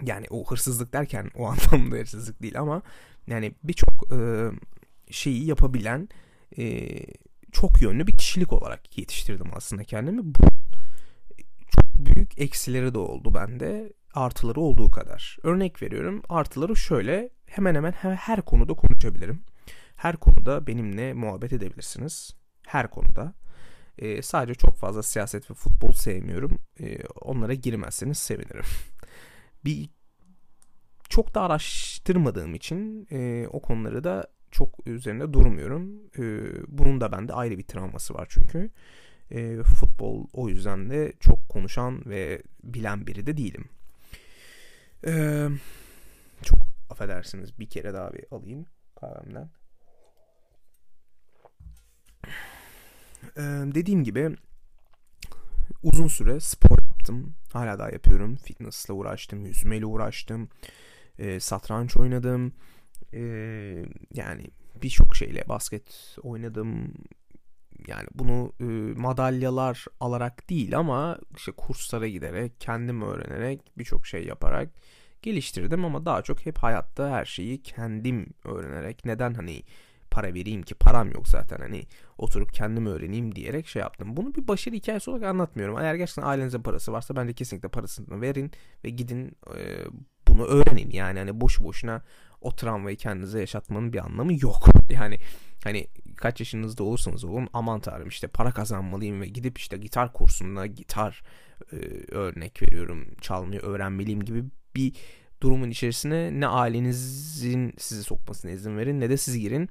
yani 0.05 0.25
o 0.29 0.51
hırsızlık 0.51 0.93
derken 0.93 1.31
o 1.35 1.45
anlamda 1.73 1.95
hırsızlık 1.95 2.41
değil 2.41 2.59
ama 2.59 2.81
yani 3.27 3.55
birçok 3.63 4.13
e, 4.13 4.17
şeyi 5.11 5.45
yapabilen 5.45 6.09
e, 6.57 6.89
çok 7.51 7.81
yönlü 7.81 8.07
bir 8.07 8.17
kişilik 8.17 8.53
olarak 8.53 8.97
yetiştirdim 8.97 9.47
aslında 9.53 9.83
kendimi. 9.83 10.21
Bu 10.25 10.39
çok 11.69 11.85
büyük 12.05 12.41
eksileri 12.41 12.93
de 12.93 12.97
oldu 12.97 13.33
bende. 13.33 13.93
Artıları 14.15 14.59
olduğu 14.59 14.91
kadar. 14.91 15.37
Örnek 15.43 15.81
veriyorum. 15.81 16.21
Artıları 16.29 16.75
şöyle. 16.75 17.29
Hemen 17.45 17.75
hemen 17.75 17.91
her, 17.91 18.41
konuda 18.41 18.73
konuşabilirim. 18.73 19.43
Her 19.95 20.17
konuda 20.17 20.67
benimle 20.67 21.13
muhabbet 21.13 21.53
edebilirsiniz. 21.53 22.35
Her 22.67 22.89
konuda. 22.89 23.33
Ee, 23.97 24.21
sadece 24.21 24.55
çok 24.55 24.77
fazla 24.77 25.03
siyaset 25.03 25.51
ve 25.51 25.53
futbol 25.53 25.91
sevmiyorum. 25.91 26.59
Ee, 26.79 26.97
onlara 27.21 27.53
girmezseniz 27.53 28.17
sevinirim. 28.17 28.65
bir 29.65 29.89
çok 31.09 31.35
da 31.35 31.41
araştırmadığım 31.41 32.55
için 32.55 33.07
e, 33.11 33.47
o 33.47 33.61
konuları 33.61 34.03
da 34.03 34.27
çok 34.51 34.87
üzerinde 34.87 35.33
durmuyorum. 35.33 35.89
E, 36.17 36.23
bunun 36.67 37.01
da 37.01 37.11
bende 37.11 37.33
ayrı 37.33 37.57
bir 37.57 37.63
travması 37.63 38.13
var 38.13 38.27
çünkü. 38.29 38.69
E, 39.31 39.63
futbol 39.63 40.27
o 40.33 40.49
yüzden 40.49 40.89
de 40.89 41.13
çok 41.19 41.49
konuşan 41.49 42.01
ve 42.05 42.41
bilen 42.63 43.07
biri 43.07 43.25
de 43.25 43.37
değilim. 43.37 43.69
E, 45.05 45.47
çok 46.43 46.59
affedersiniz 46.89 47.59
bir 47.59 47.69
kere 47.69 47.93
daha 47.93 48.13
bir 48.13 48.25
alayım 48.31 48.65
kahvemden. 48.95 49.49
E, 53.37 53.41
dediğim 53.75 54.03
gibi 54.03 54.35
uzun 55.83 56.07
süre 56.07 56.39
spor 56.39 56.77
yaptım. 57.05 57.35
Hala 57.53 57.79
daha 57.79 57.89
yapıyorum. 57.89 58.35
Fitness'la 58.35 58.93
uğraştım, 58.93 59.45
yüzmeyle 59.45 59.85
uğraştım. 59.85 60.49
E, 61.19 61.39
satranç 61.39 61.97
oynadım. 61.97 62.53
E, 63.13 63.21
yani 64.13 64.47
birçok 64.81 65.15
şeyle 65.15 65.43
basket 65.49 66.17
oynadım. 66.23 66.93
Yani 67.87 68.07
bunu 68.13 68.53
e, 68.59 68.63
madalyalar 68.99 69.85
alarak 69.99 70.49
değil 70.49 70.77
ama 70.77 71.17
işte 71.37 71.51
kurslara 71.51 72.07
giderek, 72.07 72.59
kendim 72.59 73.01
öğrenerek, 73.01 73.61
birçok 73.77 74.07
şey 74.07 74.25
yaparak 74.25 74.69
geliştirdim 75.21 75.85
ama 75.85 76.05
daha 76.05 76.21
çok 76.21 76.45
hep 76.45 76.57
hayatta 76.57 77.09
her 77.09 77.25
şeyi 77.25 77.61
kendim 77.61 78.27
öğrenerek 78.43 79.05
neden 79.05 79.33
hani 79.33 79.63
para 80.11 80.33
vereyim 80.33 80.61
ki 80.61 80.75
param 80.75 81.11
yok 81.11 81.27
zaten 81.27 81.57
hani 81.57 81.83
oturup 82.17 82.53
kendim 82.53 82.85
öğreneyim 82.85 83.35
diyerek 83.35 83.67
şey 83.67 83.79
yaptım. 83.81 84.17
Bunu 84.17 84.35
bir 84.35 84.47
başarı 84.47 84.75
hikayesi 84.75 85.09
olarak 85.09 85.25
anlatmıyorum. 85.25 85.77
Eğer 85.79 85.95
gerçekten 85.95 86.23
ailenizde 86.23 86.61
parası 86.61 86.91
varsa 86.91 87.15
bence 87.15 87.33
kesinlikle 87.33 87.69
parasını 87.69 88.21
verin 88.21 88.51
ve 88.83 88.89
gidin 88.89 89.31
e, 89.57 89.59
bunu 90.27 90.45
öğrenin. 90.45 90.91
Yani 90.91 91.19
hani 91.19 91.41
boş 91.41 91.61
boşuna 91.61 92.01
o 92.41 92.55
travmayı 92.55 92.97
kendinize 92.97 93.39
yaşatmanın 93.39 93.93
bir 93.93 94.05
anlamı 94.05 94.33
yok. 94.33 94.67
Yani 94.89 95.17
hani 95.63 95.87
kaç 96.15 96.39
yaşınızda 96.39 96.83
olursanız 96.83 97.23
olun 97.23 97.49
aman 97.53 97.79
tanrım 97.79 98.07
işte 98.07 98.27
para 98.27 98.51
kazanmalıyım 98.51 99.21
ve 99.21 99.27
gidip 99.27 99.57
işte 99.57 99.77
gitar 99.77 100.13
kursuna 100.13 100.65
gitar 100.65 101.21
e, 101.71 101.75
örnek 102.11 102.61
veriyorum 102.61 103.07
çalmayı 103.21 103.61
öğrenmeliyim 103.61 104.25
gibi 104.25 104.43
bir 104.75 104.93
durumun 105.41 105.69
içerisine 105.69 106.39
ne 106.39 106.47
ailenizin 106.47 107.73
sizi 107.77 108.03
sokmasına 108.03 108.51
izin 108.51 108.77
verin 108.77 108.99
ne 108.99 109.09
de 109.09 109.17
siz 109.17 109.39
girin 109.39 109.69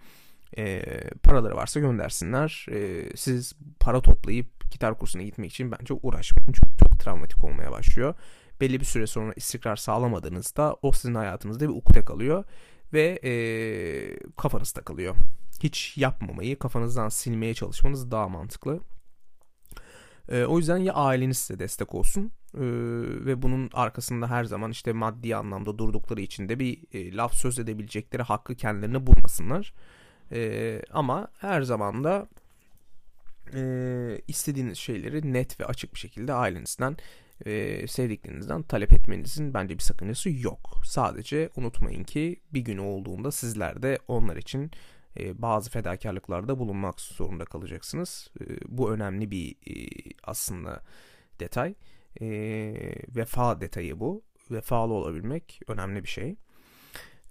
e, 0.58 0.82
paraları 1.22 1.56
varsa 1.56 1.80
göndersinler. 1.80 2.66
E, 2.70 3.08
siz 3.16 3.52
para 3.80 4.00
toplayıp 4.00 4.70
gitar 4.70 4.98
kursuna 4.98 5.22
gitmek 5.22 5.50
için 5.50 5.72
bence 5.72 5.94
uğraşmayın. 5.94 6.52
Çok, 6.52 6.78
çok 6.78 7.00
travmatik 7.00 7.44
olmaya 7.44 7.72
başlıyor. 7.72 8.14
Belli 8.60 8.80
bir 8.80 8.84
süre 8.84 9.06
sonra 9.06 9.32
istikrar 9.36 9.76
sağlamadığınızda 9.76 10.76
o 10.82 10.92
sizin 10.92 11.14
hayatınızda 11.14 11.68
bir 11.68 11.74
ukde 11.74 12.04
kalıyor 12.04 12.44
ve 12.92 13.20
e, 13.24 13.32
kafanız 14.36 14.72
takılıyor. 14.72 15.16
Hiç 15.62 15.96
yapmamayı 15.96 16.58
kafanızdan 16.58 17.08
silmeye 17.08 17.54
çalışmanız 17.54 18.10
daha 18.10 18.28
mantıklı. 18.28 18.80
E, 20.28 20.44
o 20.44 20.58
yüzden 20.58 20.78
ya 20.78 20.94
aileniz 20.94 21.38
size 21.38 21.58
destek 21.58 21.94
olsun 21.94 22.32
e, 22.54 22.60
ve 23.26 23.42
bunun 23.42 23.70
arkasında 23.72 24.30
her 24.30 24.44
zaman 24.44 24.70
işte 24.70 24.92
maddi 24.92 25.36
anlamda 25.36 25.78
durdukları 25.78 26.20
için 26.20 26.48
de 26.48 26.58
bir 26.58 26.78
e, 26.92 27.16
laf 27.16 27.34
söz 27.34 27.58
edebilecekleri 27.58 28.22
hakkı 28.22 28.54
kendilerine 28.54 29.06
bulmasınlar. 29.06 29.74
E, 30.32 30.82
ama 30.92 31.28
her 31.38 31.62
zaman 31.62 32.04
da 32.04 32.28
e, 33.54 33.60
istediğiniz 34.28 34.78
şeyleri 34.78 35.32
net 35.32 35.60
ve 35.60 35.66
açık 35.66 35.94
bir 35.94 35.98
şekilde 35.98 36.32
ailenizden 36.32 36.96
e, 37.46 37.86
sevdiklerinizden 37.86 38.62
talep 38.62 38.92
etmenizin 38.92 39.54
bence 39.54 39.74
bir 39.74 39.82
sakıncası 39.82 40.30
yok. 40.30 40.80
Sadece 40.84 41.50
unutmayın 41.56 42.04
ki 42.04 42.40
bir 42.52 42.60
gün 42.60 42.78
olduğunda 42.78 43.30
sizler 43.32 43.82
de 43.82 43.98
onlar 44.08 44.36
için 44.36 44.70
e, 45.18 45.42
bazı 45.42 45.70
fedakarlıklarda 45.70 46.58
bulunmak 46.58 47.00
zorunda 47.00 47.44
kalacaksınız. 47.44 48.30
E, 48.40 48.44
bu 48.68 48.92
önemli 48.92 49.30
bir 49.30 49.50
e, 49.50 49.88
aslında 50.22 50.82
detay. 51.40 51.74
E, 52.20 52.26
vefa 53.16 53.60
detayı 53.60 54.00
bu. 54.00 54.22
Vefalı 54.50 54.92
olabilmek 54.92 55.60
önemli 55.68 56.02
bir 56.02 56.08
şey. 56.08 56.36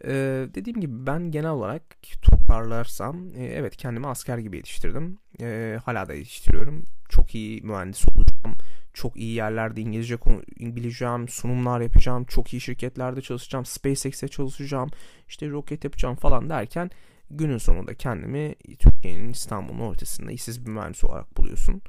Ee, 0.05 0.47
dediğim 0.55 0.81
gibi 0.81 1.05
ben 1.05 1.31
genel 1.31 1.49
olarak 1.49 1.83
toparlarsam 2.21 3.27
e, 3.35 3.45
evet 3.45 3.77
kendimi 3.77 4.07
asker 4.07 4.37
gibi 4.37 4.57
yetiştirdim. 4.57 5.17
E, 5.41 5.79
hala 5.85 6.07
da 6.07 6.13
yetiştiriyorum. 6.13 6.85
Çok 7.09 7.35
iyi 7.35 7.61
mühendis 7.61 8.05
olacağım. 8.07 8.57
Çok 8.93 9.17
iyi 9.17 9.33
yerlerde 9.33 9.81
İngilizce 9.81 10.17
bileceğim. 10.59 11.27
Sunumlar 11.27 11.81
yapacağım. 11.81 12.25
Çok 12.25 12.53
iyi 12.53 12.61
şirketlerde 12.61 13.21
çalışacağım. 13.21 13.65
SpaceX'e 13.65 14.27
çalışacağım. 14.27 14.89
İşte 15.27 15.49
roket 15.49 15.83
yapacağım 15.83 16.15
falan 16.15 16.49
derken 16.49 16.89
günün 17.29 17.57
sonunda 17.57 17.93
kendimi 17.93 18.55
Türkiye'nin 18.79 19.29
İstanbul'un 19.29 19.79
ortasında 19.79 20.31
işsiz 20.31 20.65
bir 20.65 20.71
mühendis 20.71 21.03
olarak 21.03 21.37
buluyorsun. 21.37 21.81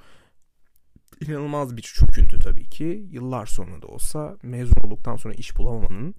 İnanılmaz 1.21 1.77
bir 1.77 1.83
çöküntü 1.83 2.39
tabii 2.39 2.69
ki. 2.69 3.07
Yıllar 3.11 3.47
sonra 3.47 3.83
da 3.83 3.87
olsa 3.87 4.37
mezun 4.43 4.77
olduktan 4.85 5.17
sonra 5.17 5.35
iş 5.35 5.59
bulamamanın 5.59 6.15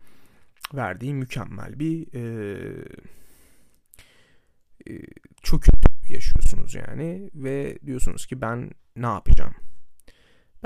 verdiği 0.74 1.14
mükemmel 1.14 1.80
bir 1.80 2.14
e, 2.14 2.22
e, 4.90 4.94
çöküntü 5.44 6.14
yaşıyorsunuz 6.14 6.76
yani 6.76 7.30
ve 7.36 7.80
diyorsunuz 7.86 8.26
ki 8.26 8.42
ben 8.42 8.72
ne 8.96 9.06
yapacağım? 9.06 9.54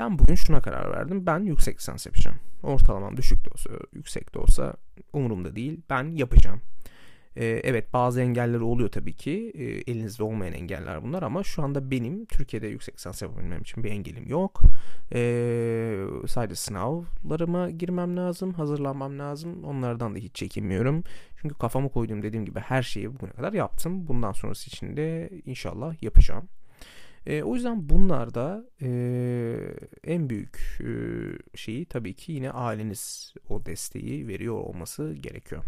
Ben 0.00 0.18
bugün 0.18 0.34
şuna 0.34 0.60
karar 0.60 0.92
verdim. 0.92 1.26
Ben 1.26 1.38
yüksek 1.38 1.78
lisans 1.78 2.06
yapacağım. 2.06 2.36
Ortalamam 2.62 3.16
düşük 3.16 3.44
de 3.44 3.48
olsa, 3.50 3.70
yüksek 3.92 4.34
de 4.34 4.38
olsa 4.38 4.74
umurumda 5.12 5.56
değil. 5.56 5.80
Ben 5.90 6.04
yapacağım. 6.04 6.60
Ee, 7.36 7.44
evet 7.64 7.92
bazı 7.92 8.20
engeller 8.20 8.60
oluyor 8.60 8.88
tabii 8.88 9.12
ki. 9.12 9.52
Ee, 9.54 9.64
elinizde 9.64 10.22
olmayan 10.22 10.52
engeller 10.52 11.02
bunlar 11.02 11.22
ama 11.22 11.42
şu 11.42 11.62
anda 11.62 11.90
benim 11.90 12.24
Türkiye'de 12.26 12.66
yüksek 12.66 12.94
lisans 12.94 13.22
yapabilmem 13.22 13.60
için 13.60 13.84
bir 13.84 13.90
engelim 13.90 14.28
yok. 14.28 14.60
Ee, 15.14 16.04
sadece 16.26 16.54
sınavlarıma 16.54 17.70
girmem 17.70 18.16
lazım, 18.16 18.52
hazırlanmam 18.52 19.18
lazım. 19.18 19.64
Onlardan 19.64 20.14
da 20.14 20.18
hiç 20.18 20.34
çekinmiyorum. 20.34 21.04
Çünkü 21.40 21.54
kafama 21.54 21.88
koyduğum 21.88 22.22
dediğim 22.22 22.44
gibi 22.44 22.60
her 22.60 22.82
şeyi 22.82 23.14
bugüne 23.14 23.30
kadar 23.30 23.52
yaptım. 23.52 24.08
Bundan 24.08 24.32
sonrası 24.32 24.70
için 24.70 24.96
de 24.96 25.30
inşallah 25.44 26.02
yapacağım. 26.02 26.48
E, 27.26 27.42
o 27.42 27.54
yüzden 27.54 27.88
bunlarda 27.88 28.64
e, 28.82 28.90
en 30.04 30.30
büyük 30.30 30.80
e, 30.80 30.90
şeyi 31.56 31.86
tabii 31.86 32.14
ki 32.14 32.32
yine 32.32 32.50
aileniz 32.50 33.34
o 33.48 33.66
desteği 33.66 34.28
veriyor 34.28 34.54
olması 34.54 35.12
gerekiyor. 35.12 35.64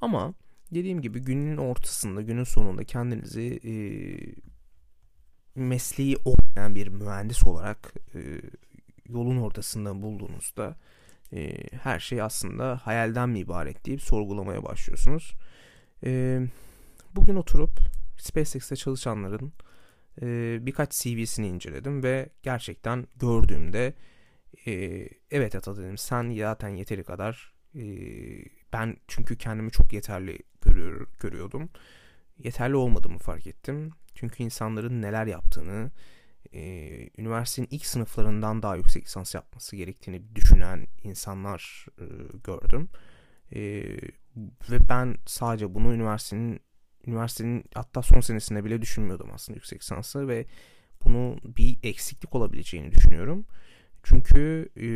Ama 0.00 0.34
dediğim 0.74 1.00
gibi 1.00 1.20
günün 1.20 1.56
ortasında, 1.56 2.22
günün 2.22 2.44
sonunda 2.44 2.84
kendinizi 2.84 3.60
e, 3.64 3.74
mesleği 5.54 6.16
olmayan 6.24 6.74
bir 6.74 6.88
mühendis 6.88 7.44
olarak 7.44 7.94
e, 8.14 8.20
yolun 9.08 9.36
ortasında 9.36 10.02
bulduğunuzda 10.02 10.76
e, 11.32 11.68
her 11.82 12.00
şey 12.00 12.22
aslında 12.22 12.80
hayalden 12.84 13.28
mi 13.28 13.38
ibaret 13.38 13.86
deyip 13.86 14.02
sorgulamaya 14.02 14.64
başlıyorsunuz. 14.64 15.34
E, 16.04 16.40
bugün 17.14 17.36
oturup 17.36 17.70
SpaceX'te 18.18 18.76
çalışanların 18.76 19.52
e, 20.22 20.58
birkaç 20.66 20.90
CV'sini 20.90 21.48
inceledim 21.48 22.02
ve 22.02 22.28
gerçekten 22.42 23.06
gördüğümde 23.16 23.94
e, 24.66 24.72
evet 25.30 25.54
Ata 25.54 25.76
dedim 25.76 25.98
sen 25.98 26.34
zaten 26.38 26.68
yeteri 26.68 27.04
kadar 27.04 27.54
e, 27.74 27.84
ben 28.72 28.96
çünkü 29.08 29.38
kendimi 29.38 29.70
çok 29.70 29.92
yeterli 29.92 30.38
görüyor, 30.60 31.06
görüyordum. 31.20 31.70
Yeterli 32.38 32.76
olmadığımı 32.76 33.18
fark 33.18 33.46
ettim. 33.46 33.90
Çünkü 34.14 34.42
insanların 34.42 35.02
neler 35.02 35.26
yaptığını, 35.26 35.90
e, 36.52 36.60
üniversitenin 37.18 37.68
ilk 37.70 37.86
sınıflarından 37.86 38.62
daha 38.62 38.76
yüksek 38.76 39.04
lisans 39.04 39.34
yapması 39.34 39.76
gerektiğini 39.76 40.34
düşünen 40.34 40.86
insanlar 41.02 41.86
e, 41.98 42.04
gördüm. 42.44 42.88
E, 43.52 43.60
ve 44.70 44.88
ben 44.88 45.16
sadece 45.26 45.74
bunu 45.74 45.94
üniversitenin 45.94 46.60
üniversitenin 47.06 47.64
hatta 47.74 48.02
son 48.02 48.20
senesinde 48.20 48.64
bile 48.64 48.82
düşünmüyordum 48.82 49.30
aslında 49.34 49.56
yüksek 49.56 49.82
lisansı 49.82 50.28
ve 50.28 50.46
bunu 51.04 51.36
bir 51.44 51.78
eksiklik 51.82 52.34
olabileceğini 52.34 52.92
düşünüyorum. 52.92 53.46
Çünkü 54.02 54.68
e, 54.76 54.86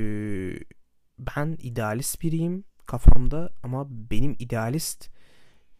ben 1.18 1.56
idealist 1.60 2.22
biriyim 2.22 2.64
kafamda 2.86 3.52
ama 3.62 3.86
benim 3.90 4.36
idealist 4.38 5.08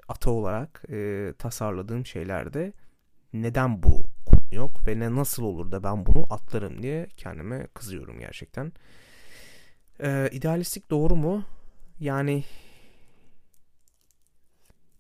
ata 0.09 0.31
olarak 0.31 0.83
e, 0.91 1.33
tasarladığım 1.39 2.07
şeylerde 2.07 2.73
neden 3.33 3.83
bu 3.83 4.03
konu 4.27 4.43
yok 4.53 4.87
ve 4.87 4.99
ne 4.99 5.15
nasıl 5.15 5.43
olur 5.43 5.71
da 5.71 5.83
ben 5.83 6.07
bunu 6.07 6.27
atlarım 6.31 6.83
diye 6.83 7.09
kendime 7.17 7.67
kızıyorum 7.67 8.19
gerçekten. 8.21 8.73
E, 10.03 10.29
idealistlik 10.33 10.91
doğru 10.91 11.17
mu? 11.17 11.45
Yani 12.01 12.45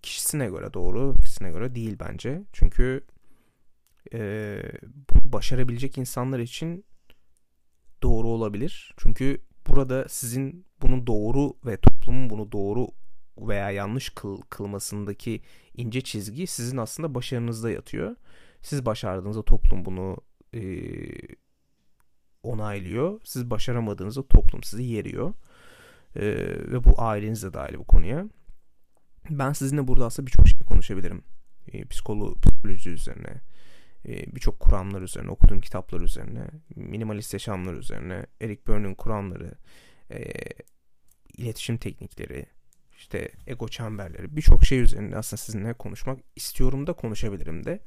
kişisine 0.08 0.46
göre 0.46 0.72
doğru, 0.74 1.14
kişisine 1.14 1.50
göre 1.50 1.74
değil 1.74 1.96
bence. 2.00 2.42
Çünkü 2.52 3.04
e, 4.14 4.62
bunu 5.14 5.32
başarabilecek 5.32 5.98
insanlar 5.98 6.38
için 6.38 6.84
doğru 8.02 8.28
olabilir. 8.28 8.94
Çünkü 8.96 9.40
burada 9.66 10.08
sizin 10.08 10.66
bunu 10.82 11.06
doğru 11.06 11.54
ve 11.66 11.76
toplumun 11.76 12.30
bunu 12.30 12.52
doğru 12.52 12.88
veya 13.38 13.70
yanlış 13.70 14.10
kıl, 14.10 14.40
kılmasındaki 14.40 15.42
ince 15.74 16.00
çizgi 16.00 16.46
sizin 16.46 16.76
aslında 16.76 17.14
başarınızda 17.14 17.70
yatıyor. 17.70 18.16
Siz 18.62 18.86
başardığınızda 18.86 19.42
toplum 19.42 19.84
bunu 19.84 20.16
e, 20.54 20.62
onaylıyor. 22.42 23.20
Siz 23.24 23.50
başaramadığınızda 23.50 24.28
toplum 24.28 24.62
sizi 24.62 24.82
yeriyor. 24.82 25.34
E, 26.16 26.26
ve 26.72 26.84
bu 26.84 27.02
aileniz 27.02 27.42
de 27.42 27.52
dahil 27.52 27.78
bu 27.78 27.84
konuya. 27.84 28.28
Ben 29.30 29.52
sizinle 29.52 29.88
burada 29.88 30.06
aslında 30.06 30.26
birçok 30.26 30.48
şey 30.48 30.58
konuşabilirim. 30.58 31.22
E, 31.72 31.84
psikolo 31.84 32.34
psikoloji 32.34 32.90
üzerine, 32.90 33.40
e, 34.08 34.34
birçok 34.34 34.60
kuramlar 34.60 35.02
üzerine, 35.02 35.30
okuduğum 35.30 35.60
kitaplar 35.60 36.00
üzerine, 36.00 36.46
minimalist 36.76 37.32
yaşamlar 37.32 37.74
üzerine, 37.74 38.26
Eric 38.40 38.62
Berne'in 38.68 38.94
kuramları, 38.94 39.54
e, 40.10 40.32
iletişim 41.36 41.76
teknikleri, 41.76 42.46
işte 42.96 43.30
ego 43.46 43.68
çemberleri, 43.68 44.36
birçok 44.36 44.64
şey 44.64 44.80
üzerinde 44.80 45.16
aslında 45.16 45.42
sizinle 45.42 45.74
konuşmak 45.74 46.18
istiyorum 46.36 46.86
da 46.86 46.92
konuşabilirim 46.92 47.64
de. 47.64 47.80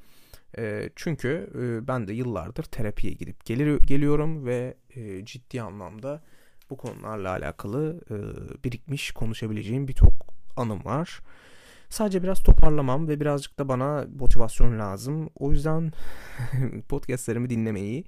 E, 0.57 0.89
çünkü 0.95 1.49
e, 1.55 1.87
ben 1.87 2.07
de 2.07 2.13
yıllardır 2.13 2.63
terapiye 2.63 3.13
gidip 3.13 3.45
gelir, 3.45 3.79
geliyorum 3.79 4.45
ve 4.45 4.77
e, 4.95 5.25
ciddi 5.25 5.61
anlamda 5.61 6.23
bu 6.69 6.77
konularla 6.77 7.29
alakalı 7.29 8.01
e, 8.09 8.15
birikmiş 8.63 9.11
konuşabileceğim 9.11 9.87
birçok 9.87 10.30
anım 10.57 10.85
var. 10.85 11.19
Sadece 11.89 12.23
biraz 12.23 12.43
toparlamam 12.43 13.07
ve 13.07 13.19
birazcık 13.19 13.59
da 13.59 13.67
bana 13.67 14.05
motivasyon 14.19 14.79
lazım. 14.79 15.29
O 15.35 15.51
yüzden 15.51 15.91
podcastlerimi 16.89 17.49
dinlemeyi 17.49 18.05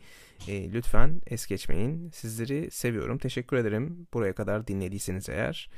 e, 0.47 0.73
lütfen 0.73 1.21
es 1.27 1.47
geçmeyin. 1.47 2.10
Sizleri 2.10 2.71
seviyorum. 2.71 3.17
Teşekkür 3.17 3.58
ederim 3.58 4.08
buraya 4.13 4.34
kadar 4.34 4.67
dinlediyseniz 4.67 5.29
eğer. 5.29 5.69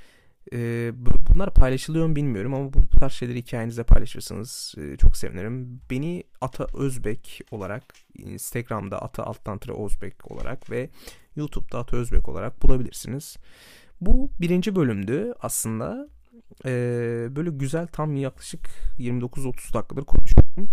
E, 0.54 0.92
bunlar 1.30 1.54
paylaşılıyor 1.54 2.08
mu 2.08 2.16
bilmiyorum 2.16 2.54
ama 2.54 2.74
bu 2.74 2.88
tarz 3.00 3.14
şeyleri 3.14 3.38
hikayenizde 3.38 3.84
paylaşırsanız 3.84 4.76
e, 4.78 4.98
çok 4.98 5.18
sevinirim. 5.18 5.82
Beni 5.90 6.24
Ata 6.42 6.68
Özbek 6.74 7.42
olarak 7.52 7.84
Instagram'da 8.18 9.02
Ata 9.02 9.24
Alttan 9.24 9.60
Özbek 9.86 10.32
olarak 10.32 10.72
ve 10.72 10.90
YouTube'da 11.36 11.80
Ata 11.80 11.98
Özbek 11.98 12.30
olarak 12.30 12.64
bulabilirsiniz. 12.64 13.38
Bu 14.02 14.32
birinci 14.42 14.76
bölümdü 14.76 15.34
aslında. 15.42 16.10
Ee, 16.66 17.28
böyle 17.36 17.50
güzel 17.50 17.88
tam 17.88 18.16
yaklaşık 18.16 18.70
29-30 19.00 19.74
dakikadır 19.74 20.06
konuşuyorum. 20.06 20.70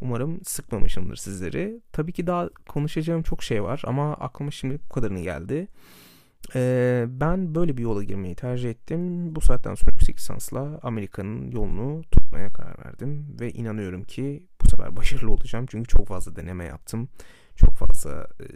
Umarım 0.00 0.40
sıkmamışımdır 0.44 1.16
sizleri. 1.16 1.80
Tabii 1.92 2.12
ki 2.12 2.26
daha 2.26 2.48
konuşacağım 2.68 3.22
çok 3.22 3.42
şey 3.42 3.62
var 3.62 3.82
ama 3.86 4.14
aklıma 4.14 4.50
şimdi 4.50 4.78
bu 4.84 4.94
kadarını 4.94 5.20
geldi. 5.20 5.68
Ee, 6.54 7.04
ben 7.08 7.54
böyle 7.54 7.76
bir 7.76 7.82
yola 7.82 8.04
girmeyi 8.04 8.34
tercih 8.34 8.70
ettim. 8.70 9.34
Bu 9.36 9.40
saatten 9.40 9.74
sonra 9.74 9.90
yüksek 9.90 10.16
lisansla 10.16 10.80
Amerika'nın 10.82 11.50
yolunu 11.50 12.02
tutmaya 12.10 12.52
karar 12.52 12.84
verdim. 12.86 13.36
Ve 13.40 13.50
inanıyorum 13.50 14.04
ki 14.04 14.46
bu 14.62 14.68
sefer 14.68 14.96
başarılı 14.96 15.30
olacağım. 15.30 15.66
Çünkü 15.68 15.88
çok 15.88 16.06
fazla 16.06 16.36
deneme 16.36 16.64
yaptım. 16.64 17.08
çok 17.56 17.74
fazla 17.74 18.26
e, 18.40 18.46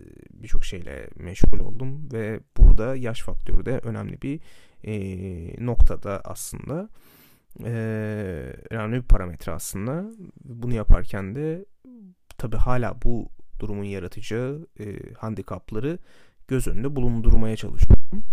birçok 0.42 0.64
şeyle 0.64 1.08
meşgul 1.16 1.58
oldum 1.58 2.12
ve 2.12 2.40
burada 2.56 2.96
yaş 2.96 3.22
faktörü 3.22 3.66
de 3.66 3.78
önemli 3.78 4.22
bir 4.22 4.40
e, 4.84 4.94
noktada 5.66 6.20
aslında 6.24 6.88
e, 7.64 7.72
önemli 8.70 8.96
bir 8.96 9.08
parametre 9.08 9.52
aslında. 9.52 10.04
Bunu 10.44 10.74
yaparken 10.74 11.34
de 11.34 11.64
tabi 12.38 12.56
hala 12.56 13.02
bu 13.04 13.28
durumun 13.58 13.84
yaratıcı 13.84 14.66
e, 14.80 15.14
handikapları 15.18 15.98
göz 16.48 16.68
önünde 16.68 16.96
bulundurmaya 16.96 17.56
çalışıyorum. 17.56 18.24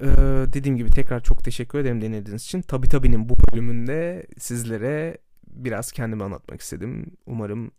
Ee, 0.00 0.06
dediğim 0.52 0.76
gibi 0.76 0.90
tekrar 0.90 1.20
çok 1.20 1.44
teşekkür 1.44 1.78
ederim 1.78 2.00
dinlediğiniz 2.00 2.42
için. 2.44 2.62
Tabi 2.62 2.88
Tabi'nin 2.88 3.28
bu 3.28 3.36
bölümünde 3.52 4.26
sizlere 4.38 5.18
biraz 5.46 5.92
kendimi 5.92 6.24
anlatmak 6.24 6.60
istedim. 6.60 7.16
Umarım 7.26 7.70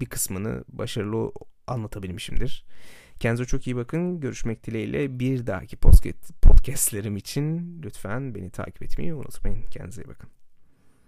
bir 0.00 0.06
kısmını 0.06 0.64
başarılı 0.68 1.32
anlatabilmişimdir. 1.66 2.64
Kendinize 3.20 3.44
çok 3.44 3.66
iyi 3.66 3.76
bakın. 3.76 4.20
Görüşmek 4.20 4.66
dileğiyle 4.66 5.18
bir 5.18 5.46
dahaki 5.46 5.76
podcast, 5.76 6.42
podcastlerim 6.42 7.16
için 7.16 7.78
lütfen 7.82 8.34
beni 8.34 8.50
takip 8.50 8.82
etmeyi 8.82 9.14
unutmayın. 9.14 9.62
Kendinize 9.70 10.02
iyi 10.02 10.08
bakın. 10.08 10.39